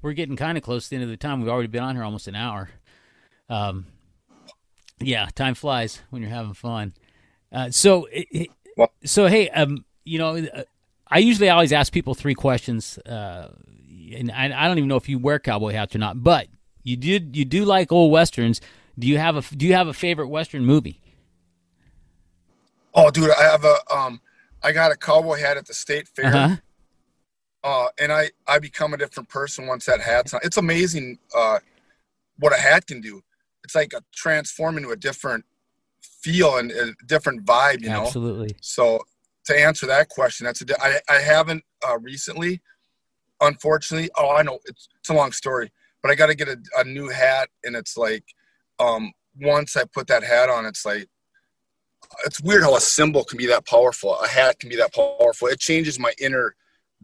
[0.02, 1.40] we're getting kind of close to the end of the time.
[1.40, 2.70] We've already been on here almost an hour.
[3.48, 3.86] Um,
[5.00, 6.94] yeah, time flies when you're having fun.
[7.50, 8.08] Uh, so,
[9.04, 10.46] so hey, um, you know,
[11.08, 13.48] I usually always ask people three questions, uh,
[14.14, 16.46] and I, I don't even know if you wear cowboy hats or not, but
[16.82, 18.60] you did you do like old westerns.
[18.98, 21.00] Do you have a Do you have a favorite western movie?
[22.94, 24.20] oh dude i have a um
[24.62, 26.56] i got a cowboy hat at the state fair Uh-huh.
[27.64, 30.40] Uh, and I I become a different person once that hat's on.
[30.42, 31.58] It's amazing uh,
[32.38, 33.22] what a hat can do.
[33.64, 35.44] It's like a transform into a different
[36.00, 38.02] feel and a different vibe, you know.
[38.02, 38.56] Absolutely.
[38.60, 39.00] So
[39.44, 42.60] to answer that question, that's a di- I I haven't uh, recently,
[43.40, 44.10] unfortunately.
[44.16, 45.70] Oh, I know it's it's a long story,
[46.02, 48.24] but I got to get a, a new hat, and it's like
[48.80, 51.08] um, once I put that hat on, it's like
[52.24, 54.18] it's weird how a symbol can be that powerful.
[54.18, 55.48] A hat can be that powerful.
[55.48, 56.54] It changes my inner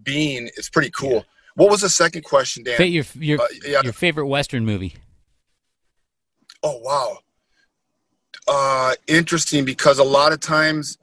[0.02, 0.46] being.
[0.56, 1.12] It's pretty cool.
[1.12, 1.20] Yeah.
[1.54, 2.76] What was the second question, Dan?
[2.76, 3.80] Fa- your your Uh, yeah.
[3.82, 4.94] your favorite western movie?
[6.62, 7.18] Oh wow.
[8.46, 10.98] Uh interesting because a lot of times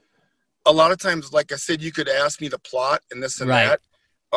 [0.65, 3.39] a lot of times like I said you could ask me the plot and this
[3.41, 3.65] and Right.
[3.67, 3.81] that.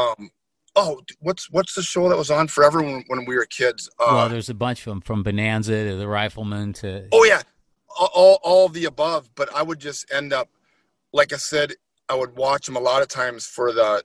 [0.00, 0.30] Um
[0.76, 3.88] oh what's what's the show that was on forever when, when we were kids?
[3.98, 7.42] Uh well, there's a bunch of them from Bonanza to The Rifleman to oh yeah.
[7.98, 10.48] All, all all of the above, but I would just end up
[11.12, 11.72] like I said
[12.08, 14.02] I would watch them a lot of times for the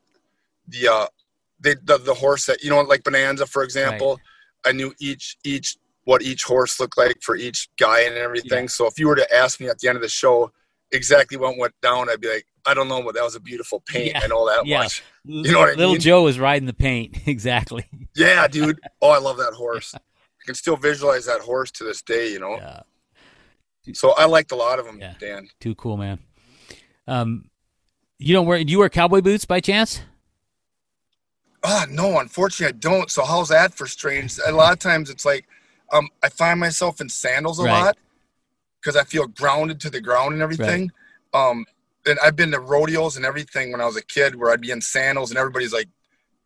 [0.68, 1.08] the uh
[1.60, 4.20] the the, the horse that you know like Bonanza for example.
[4.66, 8.64] I knew each each what each horse looked like for each guy and everything.
[8.64, 8.68] Yeah.
[8.70, 10.52] So if you were to ask me at the end of the show
[10.92, 13.82] exactly what went down, I'd be like, I don't know, but that was a beautiful
[13.86, 14.12] paint.
[14.12, 14.22] Yeah.
[14.24, 14.80] I know that Yeah.
[14.80, 15.02] much.
[15.26, 16.02] You know what I Little mean?
[16.02, 17.86] Joe was riding the paint exactly.
[18.16, 18.80] Yeah, dude.
[19.02, 19.94] Oh, I love that horse.
[19.96, 20.00] I
[20.46, 22.32] can still visualize that horse to this day.
[22.32, 22.56] You know.
[22.58, 22.82] Yeah,
[23.94, 25.16] So I liked a lot of them, Yeah.
[25.20, 25.48] Dan.
[25.60, 26.20] too cool, man.
[27.08, 27.50] Um,
[28.20, 28.64] you don't wear?
[28.64, 30.02] Do you wear cowboy boots by chance?
[31.64, 33.10] Ah, no, unfortunately, I don't.
[33.10, 34.38] So how's that for strange?
[34.46, 35.46] A lot of times it's like,
[35.92, 37.84] um, I find myself in sandals a Right.
[37.84, 37.98] lot
[38.82, 40.92] because I feel grounded to the ground and everything.
[41.34, 41.66] Um,
[42.06, 44.72] and I've been to rodeos and everything when I was a kid where I'd be
[44.72, 45.88] in sandals and everybody's like,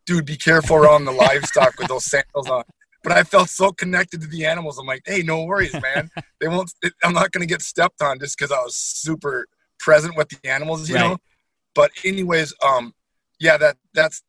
[0.06, 2.62] dude, be careful around the livestock with those sandals on.
[3.02, 4.78] But I felt so connected to the animals.
[4.78, 6.10] I'm like, hey, no worries, man.
[6.40, 9.48] They won't, I'm not going to get stepped on just because I was super
[9.80, 11.10] present with the animals, you Right.
[11.10, 11.18] know?
[11.74, 12.94] But anyways, um,
[13.40, 14.22] yeah, that that's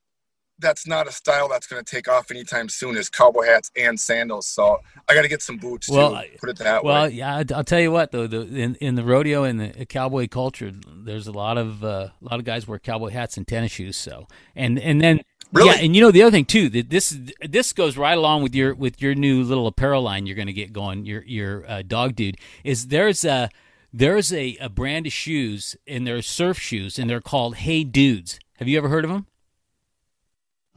[0.60, 4.00] that's not a style that's going to take off anytime soon is cowboy hats and
[4.00, 4.48] sandals.
[4.48, 6.28] So I got to get some boots Well, too.
[6.40, 7.10] Put it that Well, way.
[7.12, 8.28] yeah, I- I'll tell you what though.
[8.28, 12.14] The, in in the rodeo and the cowboy culture, there's a lot of uh, a
[12.22, 13.98] lot of guys wear cowboy hats and tennis shoes.
[13.98, 15.70] So and and then Really?
[15.70, 18.54] yeah, and you know the other thing too that this this goes right along with
[18.54, 21.06] your with your new little apparel line you're going to get going.
[21.06, 23.50] Your your uh, dog dude is there's a
[23.92, 28.40] there's a, a brand of shoes and they're surf shoes and they're called Hey Dudes.
[28.58, 29.26] Have you ever heard of them?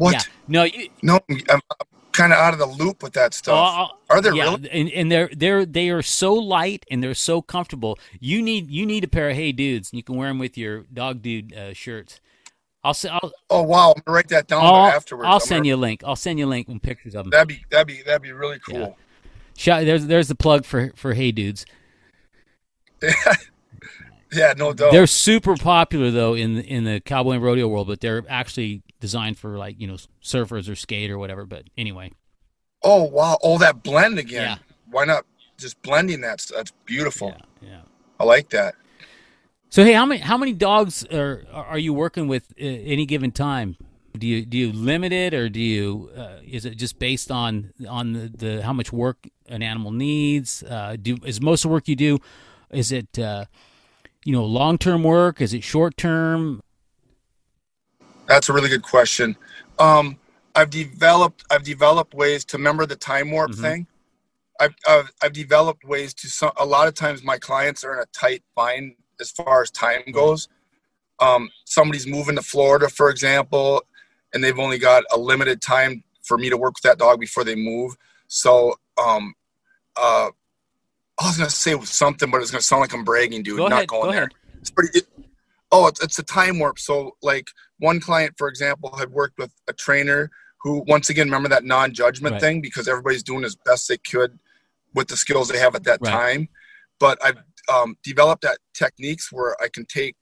[0.02, 0.14] What?
[0.14, 0.20] Yeah.
[0.48, 1.60] No, you, No, I'm,
[2.12, 3.54] kind of out of the loop with that stuff.
[3.90, 4.70] Oh, Are there yeah, really?
[4.70, 7.98] and, and they're they're they are so light and they're so comfortable.
[8.20, 9.90] You need you need a pair of Hey Dudes.
[9.92, 12.20] And you can wear them with your dog dude uh, shirts.
[12.84, 15.26] I'll s- I'll Oh wow, I'm gonna write that down I'll, afterwards.
[15.26, 16.02] I'll I'm send gonna- you a link.
[16.04, 17.30] I'll send you a link and pictures of them.
[17.30, 18.98] That'd be that'd be that'd be really cool.
[19.56, 21.64] Shout, there's there's the plug for for Hey Dudes.
[24.34, 24.92] Yeah, no doubt.
[24.92, 29.36] They're super popular though in in the cowboy and rodeo world, but they're actually designed
[29.36, 31.44] for like you know surfers or skate or whatever.
[31.44, 32.12] But anyway,
[32.82, 34.42] oh wow, oh that blend again.
[34.42, 34.56] Yeah.
[34.90, 35.26] Why not
[35.58, 36.46] just blending that?
[36.54, 37.34] That's beautiful.
[37.60, 37.80] yeah, yeah.
[38.18, 38.76] I like that.
[39.68, 43.76] So hey, how many how many dogs are are you working with any given time?
[44.16, 47.72] Do you do you limit it or do you uh, is it just based on
[47.88, 50.62] on the, the how much work an animal needs?
[50.62, 52.18] Uh, do is most of the work you do
[52.70, 53.46] is it uh,
[54.24, 55.40] you know long term work?
[55.40, 56.62] Is it short term?
[58.32, 59.36] That's a really good question.
[59.78, 60.18] Um,
[60.54, 63.60] I've developed I've developed ways to remember the time warp Mhm.
[63.60, 63.86] thing.
[64.58, 66.52] I've, I've I've developed ways to some.
[66.56, 70.02] A lot of times, my clients are in a tight bind as far as time
[70.12, 70.48] goes.
[71.20, 73.82] Um, somebody's moving to Florida, for example,
[74.32, 77.44] and they've only got a limited time for me to work with that dog before
[77.44, 77.96] they move.
[78.28, 79.34] So, um,
[79.96, 80.30] uh,
[81.20, 83.58] I was gonna say something, but it's gonna sound like I'm bragging, dude.
[83.58, 84.22] Go Not ahead, going go there.
[84.22, 84.34] ahead.
[84.60, 85.00] It's pretty.
[85.00, 85.06] It,
[85.70, 86.78] oh, it's, it's a time warp.
[86.78, 87.48] So, like
[87.82, 90.30] one client, for example, had worked with a trainer
[90.62, 92.40] who, once again, remember that non-judgment Right.
[92.40, 94.38] thing because everybody's doing as best they could
[94.94, 96.12] with the skills they have at that Right.
[96.12, 96.48] time.
[97.00, 100.16] But I've um, developed that techniques where I can take.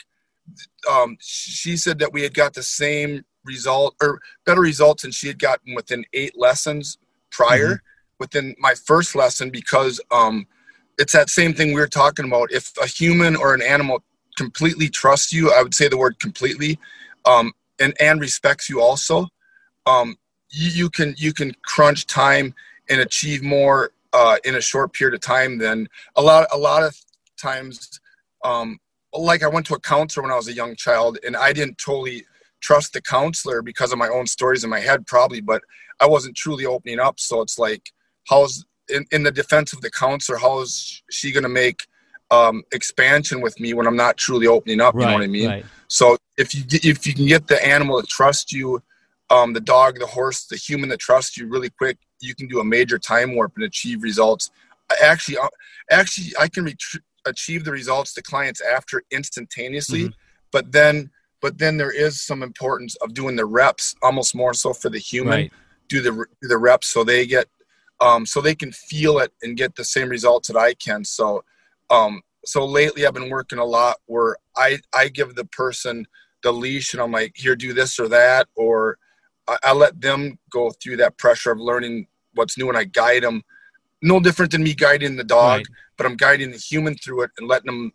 [0.90, 5.26] Um, she said that we had got the same result or better results than she
[5.26, 6.98] had gotten within eight lessons
[7.30, 7.66] prior.
[7.66, 7.86] Mm-hmm.
[8.18, 10.46] Within my first lesson, because um,
[10.98, 12.52] it's that same thing we were talking about.
[12.52, 14.04] If a human or an animal
[14.36, 16.78] completely trusts you, I would say the word completely,
[17.24, 19.28] um, and and respects you also,
[19.86, 20.16] um,
[20.50, 22.54] you, you can you can crunch time
[22.88, 26.82] and achieve more uh, in a short period of time than a lot a lot
[26.82, 26.96] of
[27.40, 28.00] times.
[28.44, 28.78] Um,
[29.12, 31.78] like I went to a counselor when I was a young child, and I didn't
[31.78, 32.24] totally
[32.60, 35.62] trust the counselor because of my own stories in my head, probably, but
[35.98, 37.18] I wasn't truly opening up.
[37.18, 37.90] So it's like,
[38.28, 41.86] how's in, in the defense of the counselor, how is she going to make
[42.30, 44.94] um, expansion with me when I'm not truly opening up?
[44.94, 45.48] You know what I mean?
[45.48, 45.64] Right.
[45.90, 48.82] So if you get, if you can get the animal to trust you,
[49.28, 52.60] um, the dog, the horse, the human that trusts you really quick, you can do
[52.60, 54.50] a major time warp and achieve results.
[55.02, 55.48] Actually, uh,
[55.90, 60.14] actually, I can ret- achieve the results to clients after instantaneously, Mhm.
[60.52, 61.10] but then
[61.42, 64.98] but then there is some importance of doing the reps, almost more so for the
[64.98, 65.32] human.
[65.32, 65.52] Right.
[65.88, 67.48] Do the do the reps so they get
[68.00, 71.04] um, so they can feel it and get the same results that I can.
[71.04, 71.44] So
[71.90, 76.06] um, so lately I've been working a lot where I I give the person
[76.42, 78.98] the leash and I'm like here do this or that or
[79.46, 83.22] I, I let them go through that pressure of learning what's new and I guide
[83.22, 83.42] them.
[84.02, 85.66] No different than me guiding the dog, Right.
[85.98, 87.92] but I'm guiding the human through it and letting them.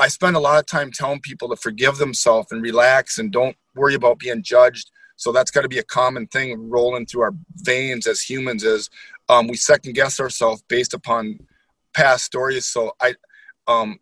[0.00, 3.56] I spend a lot of time telling people to forgive themselves and relax and don't
[3.74, 4.90] worry about being judged.
[5.16, 8.64] So that's got to be a common thing rolling through our veins as humans.
[8.64, 8.88] Is
[9.28, 11.38] um, we second guess ourselves based upon
[11.92, 12.64] past stories.
[12.64, 13.14] So I,
[13.72, 13.98] um,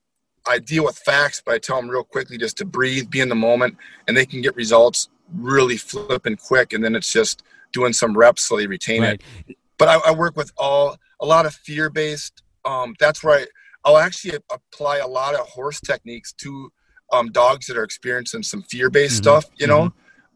[0.47, 3.29] I deal with facts, but I tell them real quickly just to breathe, be in
[3.29, 3.77] the moment,
[4.09, 6.73] and they can get results really flipping quick.
[6.73, 7.43] And then it's just
[7.73, 9.23] doing some reps so they retain Right.
[9.47, 9.57] it.
[9.79, 12.43] But I, I work with all a lot of fear based.
[12.65, 13.47] Um, that's where I,
[13.85, 16.71] I'll actually apply a lot of horse techniques to
[17.13, 19.25] um, dogs that are experiencing some fear based Mhm.
[19.25, 19.45] stuff.
[19.57, 19.93] You know,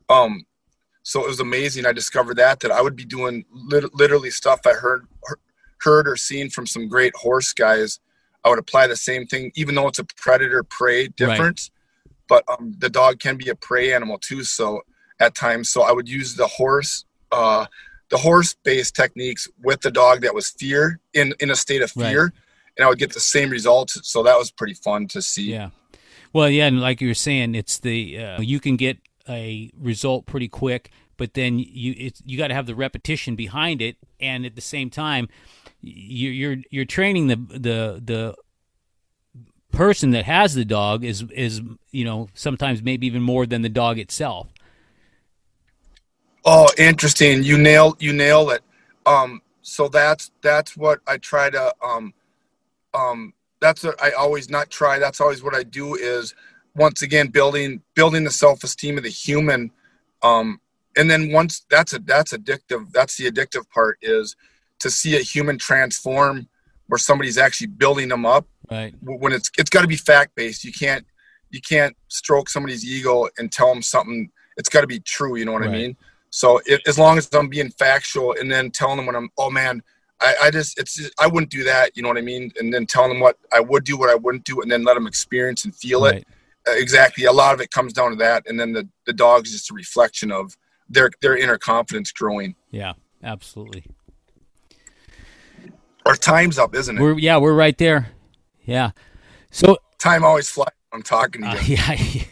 [0.09, 0.45] um,
[1.03, 1.87] so it was amazing.
[1.87, 5.07] I discovered that that I would be doing lit- literally stuff I heard
[5.81, 8.01] heard or seen from some great horse guys.
[8.45, 11.71] I would apply the same thing, even though it's a predator prey difference.
[12.29, 14.45] But um, the dog can be a prey animal too.
[14.45, 14.83] So
[15.21, 17.67] at times, so I would use the horse, uh,
[18.11, 21.93] the horse based techniques with the dog that was fear in in a state of
[21.97, 22.11] Right.
[22.11, 22.33] fear,
[22.77, 23.99] and I would get the same results.
[24.03, 25.51] So that was pretty fun to see.
[25.51, 25.71] Yeah.
[26.33, 30.27] Well, yeah, and like you were saying, it's the uh, you can get a result
[30.27, 34.45] pretty quick, but then you it's you got to have the repetition behind it, and
[34.45, 35.29] at the same time,
[35.87, 38.35] you, you're you're training the the the
[39.73, 41.61] person that has the dog is is
[41.91, 44.49] you know sometimes maybe even more than the dog itself.
[46.45, 47.43] Oh, interesting.
[47.43, 48.63] You nail you nail it.
[49.07, 52.15] Um, so that's that's what I try to um,
[52.93, 54.99] um, that's what I always not try.
[54.99, 56.35] That's always what I do is
[56.77, 59.71] once again building building the self esteem of the human.
[60.23, 60.61] Um,
[60.97, 62.93] and then once that's a that's addictive.
[62.93, 64.37] That's the addictive part is
[64.85, 66.47] to see a human transform
[66.87, 68.95] where somebody's actually building them up Right.
[69.03, 70.65] when it's it's got to be fact based.
[70.65, 71.05] You can't
[71.51, 74.31] you can't stroke somebody's ego and tell them something.
[74.57, 75.37] It's got to be true.
[75.37, 75.71] You know what Right.
[75.71, 75.97] I mean?
[76.31, 79.51] So it, as long as I'm being factual and then telling them when I'm, oh
[79.51, 79.83] man,
[80.21, 81.97] I, I just it's just, I wouldn't do that.
[81.97, 82.53] You know what I mean?
[82.59, 84.95] And then telling them what I would do, what I wouldn't do, and then let
[84.95, 86.17] them experience and feel Right.
[86.17, 86.27] it.
[86.69, 87.25] Uh, exactly.
[87.25, 89.75] A lot of it comes down to that, and then the the dog's just a
[89.75, 90.57] reflection of
[90.89, 92.55] their their inner confidence growing.
[92.71, 93.85] Yeah, absolutely.
[96.07, 97.01] Our time's up, isn't it?
[97.01, 98.09] We're yeah, we're right there.
[98.65, 98.91] Yeah.
[99.51, 100.69] So Time always flies.
[100.91, 101.77] when I'm talking to you.
[101.79, 102.23] Uh, yeah,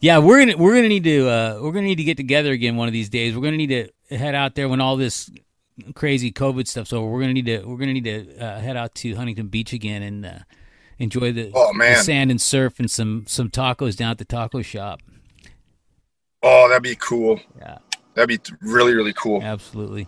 [0.00, 0.18] yeah.
[0.18, 2.86] We're gonna we're gonna need to uh, we're gonna need to get together again one
[2.88, 3.34] of these days.
[3.34, 5.30] We're gonna need to head out there when all this
[5.94, 7.06] crazy COVID stuff's over.
[7.08, 10.02] We're gonna need to we're gonna need to uh, head out to Huntington Beach again
[10.02, 10.38] and uh,
[10.98, 12.02] enjoy the, Oh, the man.
[12.02, 15.00] sand and surf and some some tacos down at the taco shop.
[16.42, 17.40] Oh, that'd be cool.
[17.58, 17.78] Yeah,
[18.14, 19.42] That'd be really really cool.
[19.42, 20.06] absolutely.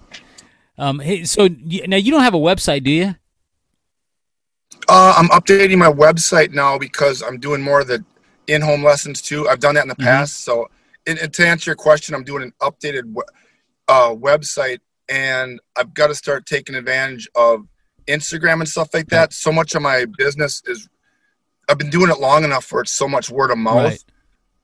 [0.81, 3.15] Um, hey, so now you don't have a website, do you?
[4.89, 8.03] Uh, I'm updating my website now because I'm doing more of the
[8.47, 9.47] in-home lessons too.
[9.47, 10.05] I've done that in the Mhm.
[10.07, 10.43] past.
[10.43, 10.71] So,
[11.07, 13.15] and, and to answer your question, I'm doing an updated
[13.89, 14.79] uh, website,
[15.11, 17.67] and I've got to start taking advantage of
[18.07, 19.35] Instagram and stuff like that.
[19.35, 20.89] So much of my business is
[21.69, 24.05] I've been doing it long enough where it's so much word of mouth Right.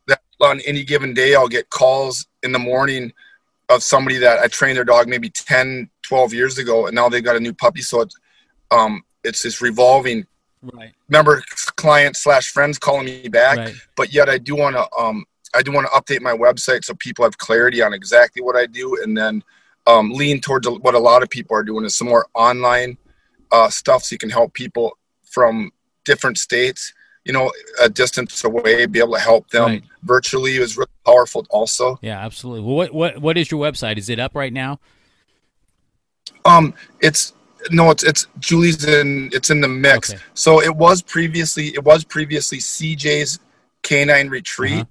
[0.06, 3.12] that on any given day I'll get calls in the morning
[3.68, 7.24] of somebody that I trained their dog maybe 10, 12 years ago, and now they've
[7.24, 7.82] got a new puppy.
[7.82, 8.14] So it's
[8.70, 10.26] um, it's this revolving
[10.62, 10.94] Right.
[11.08, 11.42] member
[11.76, 13.74] client slash friends calling me back Right.
[13.94, 16.94] but yet i do want to um i do want to update my website so
[16.94, 19.44] people have clarity on exactly what i do and then
[19.86, 22.96] um, lean towards what a lot of people are doing is some more online
[23.52, 24.98] uh, stuff so you can help people
[25.30, 25.70] from
[26.04, 26.92] different states
[27.26, 27.52] you know
[27.82, 29.82] a distance away be able to help them Right.
[30.04, 32.62] virtually is really powerful also Yeah, absolutely.
[32.64, 33.98] Well, what what what is your website?
[33.98, 34.78] Is it up right now?
[36.44, 37.32] Um, it's
[37.70, 40.12] no, it's it's Julie's in it's in the mix.
[40.12, 40.22] Okay.
[40.34, 43.40] So it was previously it was previously CJ's
[43.82, 44.82] Canine Retreat.
[44.82, 44.84] Uh-huh.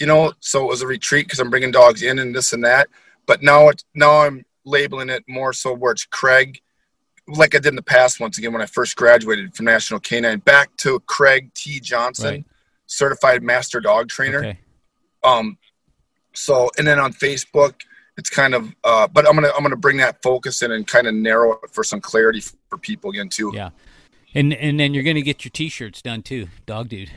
[0.00, 2.64] You know, so it was a retreat because I'm bringing dogs in and this and
[2.64, 2.88] that.
[3.26, 6.60] But now it's now I'm labeling it more so where it's Craig,
[7.28, 8.20] like I did in the past.
[8.20, 12.44] Once again, when I first graduated from National Canine, back to Craig T Johnson, Right.
[12.86, 14.38] certified master dog trainer.
[14.38, 14.58] Okay.
[15.24, 15.58] Um,
[16.32, 17.74] so and then on Facebook,
[18.16, 18.74] it's kind of.
[18.84, 21.70] Uh, but I'm gonna I'm gonna bring that focus in and kind of narrow it
[21.70, 23.50] for some clarity for people again too.
[23.54, 23.70] Yeah.
[24.34, 27.10] And and then you're gonna get your T-shirts done too, dog dude.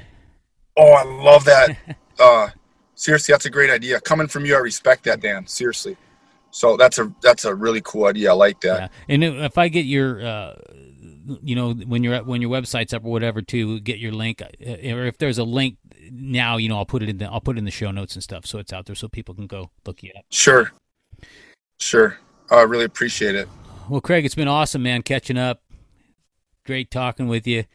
[0.78, 1.78] Oh, I love that.
[2.20, 2.50] uh,
[2.96, 4.00] seriously, that's a great idea.
[4.00, 5.46] Coming from you, I respect that, Dan.
[5.46, 5.98] Seriously.
[6.52, 8.32] So that's a that's a really cool idea.
[8.32, 8.92] I like that.
[9.08, 9.14] Yeah.
[9.16, 10.56] And if I get your, uh,
[11.44, 14.48] you know, when you're when your website's up or whatever, to get your link, uh,
[14.66, 15.78] or if there's a link
[16.12, 18.16] now, you know, I'll put it in the I'll put it in the show notes
[18.16, 20.26] and stuff, so it's out there so people can go look you up.
[20.32, 20.72] Sure.
[21.78, 22.18] Sure.
[22.50, 23.48] I really appreciate it.
[23.88, 25.62] Well, Craig, it's been awesome, man, catching up.
[26.66, 27.66] Great talking with you.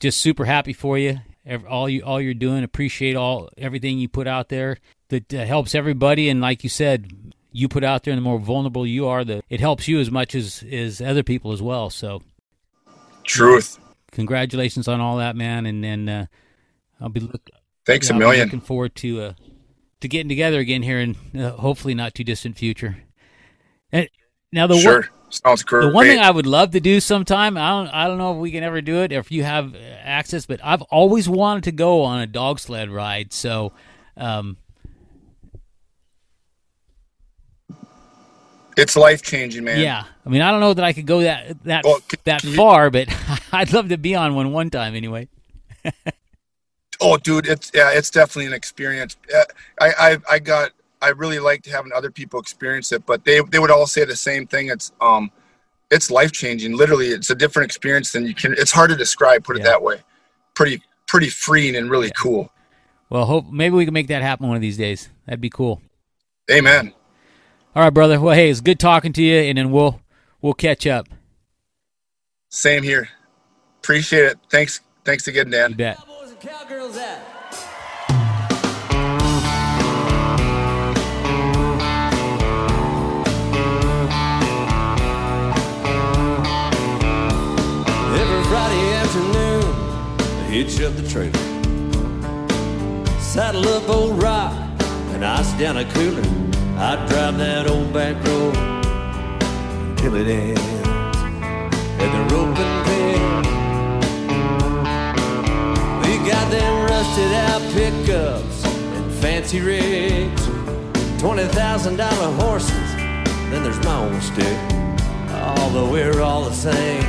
[0.00, 1.20] Just super happy for you.
[1.68, 5.74] All you all you're doing, appreciate all everything you put out there that uh, helps
[5.74, 6.28] everybody.
[6.28, 9.42] And like you said, you put out there, and the more vulnerable you are, the
[9.48, 11.90] it helps you as much as as other people as well.
[11.90, 12.22] So,
[13.24, 13.78] Truth.
[14.10, 15.66] congratulations on all that, man.
[15.66, 16.26] And then uh,
[17.00, 17.48] I'll be look,
[17.86, 18.46] Thanks yeah, a million.
[18.46, 19.32] looking forward to uh,
[20.00, 22.96] to getting together again here in uh, hopefully not too distant future.
[23.92, 24.08] And
[24.52, 25.86] now the one, Sounds great.
[25.86, 28.38] the one thing I would love to do sometime, I don't, I don't know if
[28.38, 31.72] we can ever do it, if you have uh, access, but I've always wanted to
[31.72, 33.32] go on a dog sled ride.
[33.32, 33.72] So,
[34.16, 34.58] um,
[38.76, 39.80] it's life changing, man.
[39.80, 42.40] yeah, I mean, I don't know that I could go that that Well, c- that
[42.40, 43.08] can you- far, but
[43.52, 45.28] I'd love to be on one one time anyway.
[47.04, 49.16] Oh, dude, it's yeah, it's definitely an experience.
[49.34, 49.42] Uh,
[49.80, 50.70] I, I, I got,
[51.00, 54.14] I really liked having other people experience it, but they, they would all say the
[54.14, 54.68] same thing.
[54.68, 55.32] It's, um,
[55.90, 56.76] it's life changing.
[56.76, 58.52] Literally, it's a different experience than you can.
[58.56, 59.42] It's hard to describe.
[59.42, 59.96] Put it that way.
[60.54, 62.12] Pretty, pretty freeing and really Yeah.
[62.18, 62.52] cool.
[63.10, 65.08] Well, hope maybe we can make that happen one of these days.
[65.26, 65.82] That'd be cool.
[66.52, 66.92] Amen.
[67.74, 68.20] All right, brother.
[68.20, 70.00] Well, hey, it's good talking to you, and then we'll
[70.40, 71.08] we'll catch up.
[72.50, 73.08] Same here.
[73.78, 74.38] Appreciate it.
[74.50, 74.80] Thanks.
[75.04, 75.72] Thanks again, You Dan.
[75.72, 75.98] bet.
[76.22, 76.96] And cowgirls?
[88.22, 89.62] Every Friday afternoon,
[90.50, 91.32] hitch up the trailer,
[93.20, 94.52] saddle up old rock,
[95.14, 96.41] and ice down a cooler.
[96.84, 98.54] I drive that old back road
[99.98, 100.60] till it ends
[102.02, 103.22] at the rope and pin.
[106.02, 110.44] We got them rusted out pickups and fancy rigs,
[111.20, 112.90] twenty thousand dollar horses.
[113.50, 114.58] Then there's my own stick.
[115.30, 117.04] Although we're all the same,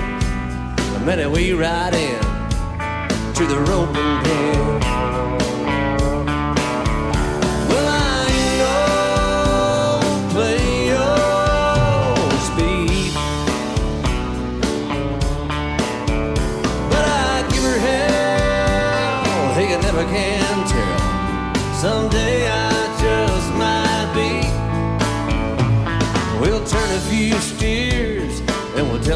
[0.94, 2.22] the minute we ride in
[3.34, 5.33] to the rope and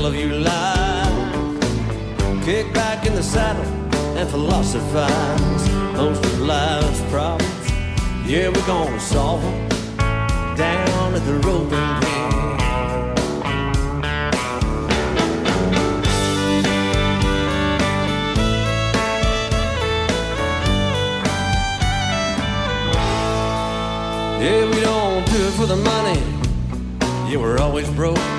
[0.08, 1.66] a few lies.
[2.46, 3.66] Kick back in the saddle
[4.18, 5.70] and philosophize.
[5.96, 7.72] Most of life's problems,
[8.26, 9.68] yeah, we're gonna solve them
[10.56, 12.28] down at the roping pen.
[24.42, 26.20] Yeah, we don't do it for the money.
[27.30, 28.37] Yeah, we're always broke.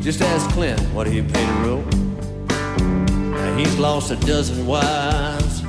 [0.00, 1.94] Just ask Clint what he paid a rope.
[2.48, 5.60] Now he's lost a dozen wives,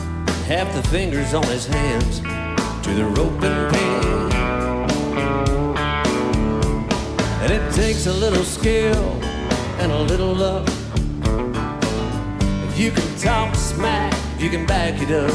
[0.47, 4.31] half the fingers on his hands to the rope and pin.
[7.41, 9.21] And it takes a little skill
[9.79, 10.65] and a little luck.
[12.69, 15.29] If you can talk smack, if you can back it up.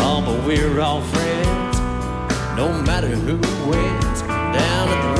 [0.00, 1.78] Oh, but we're all friends,
[2.56, 3.36] no matter who
[3.70, 5.15] wins down at the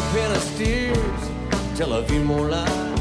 [0.00, 1.30] another pen of steers,
[1.76, 3.00] tell a few more lies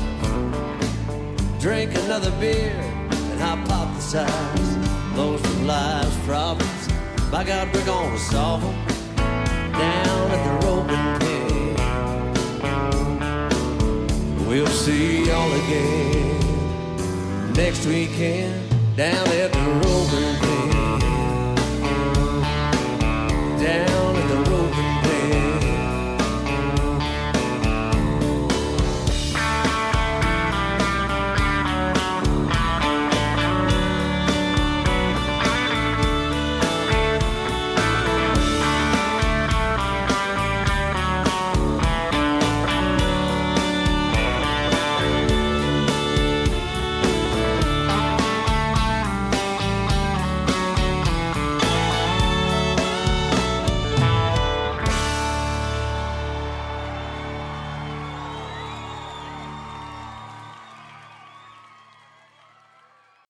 [1.60, 6.88] drink another beer and hypothesize those of life's problems.
[7.30, 8.86] By God, we're gonna solve them
[9.74, 11.76] down at the roping pen.
[14.48, 16.40] We'll see y'all again
[17.54, 21.00] next weekend down at the roping pen.
[23.62, 24.10] Down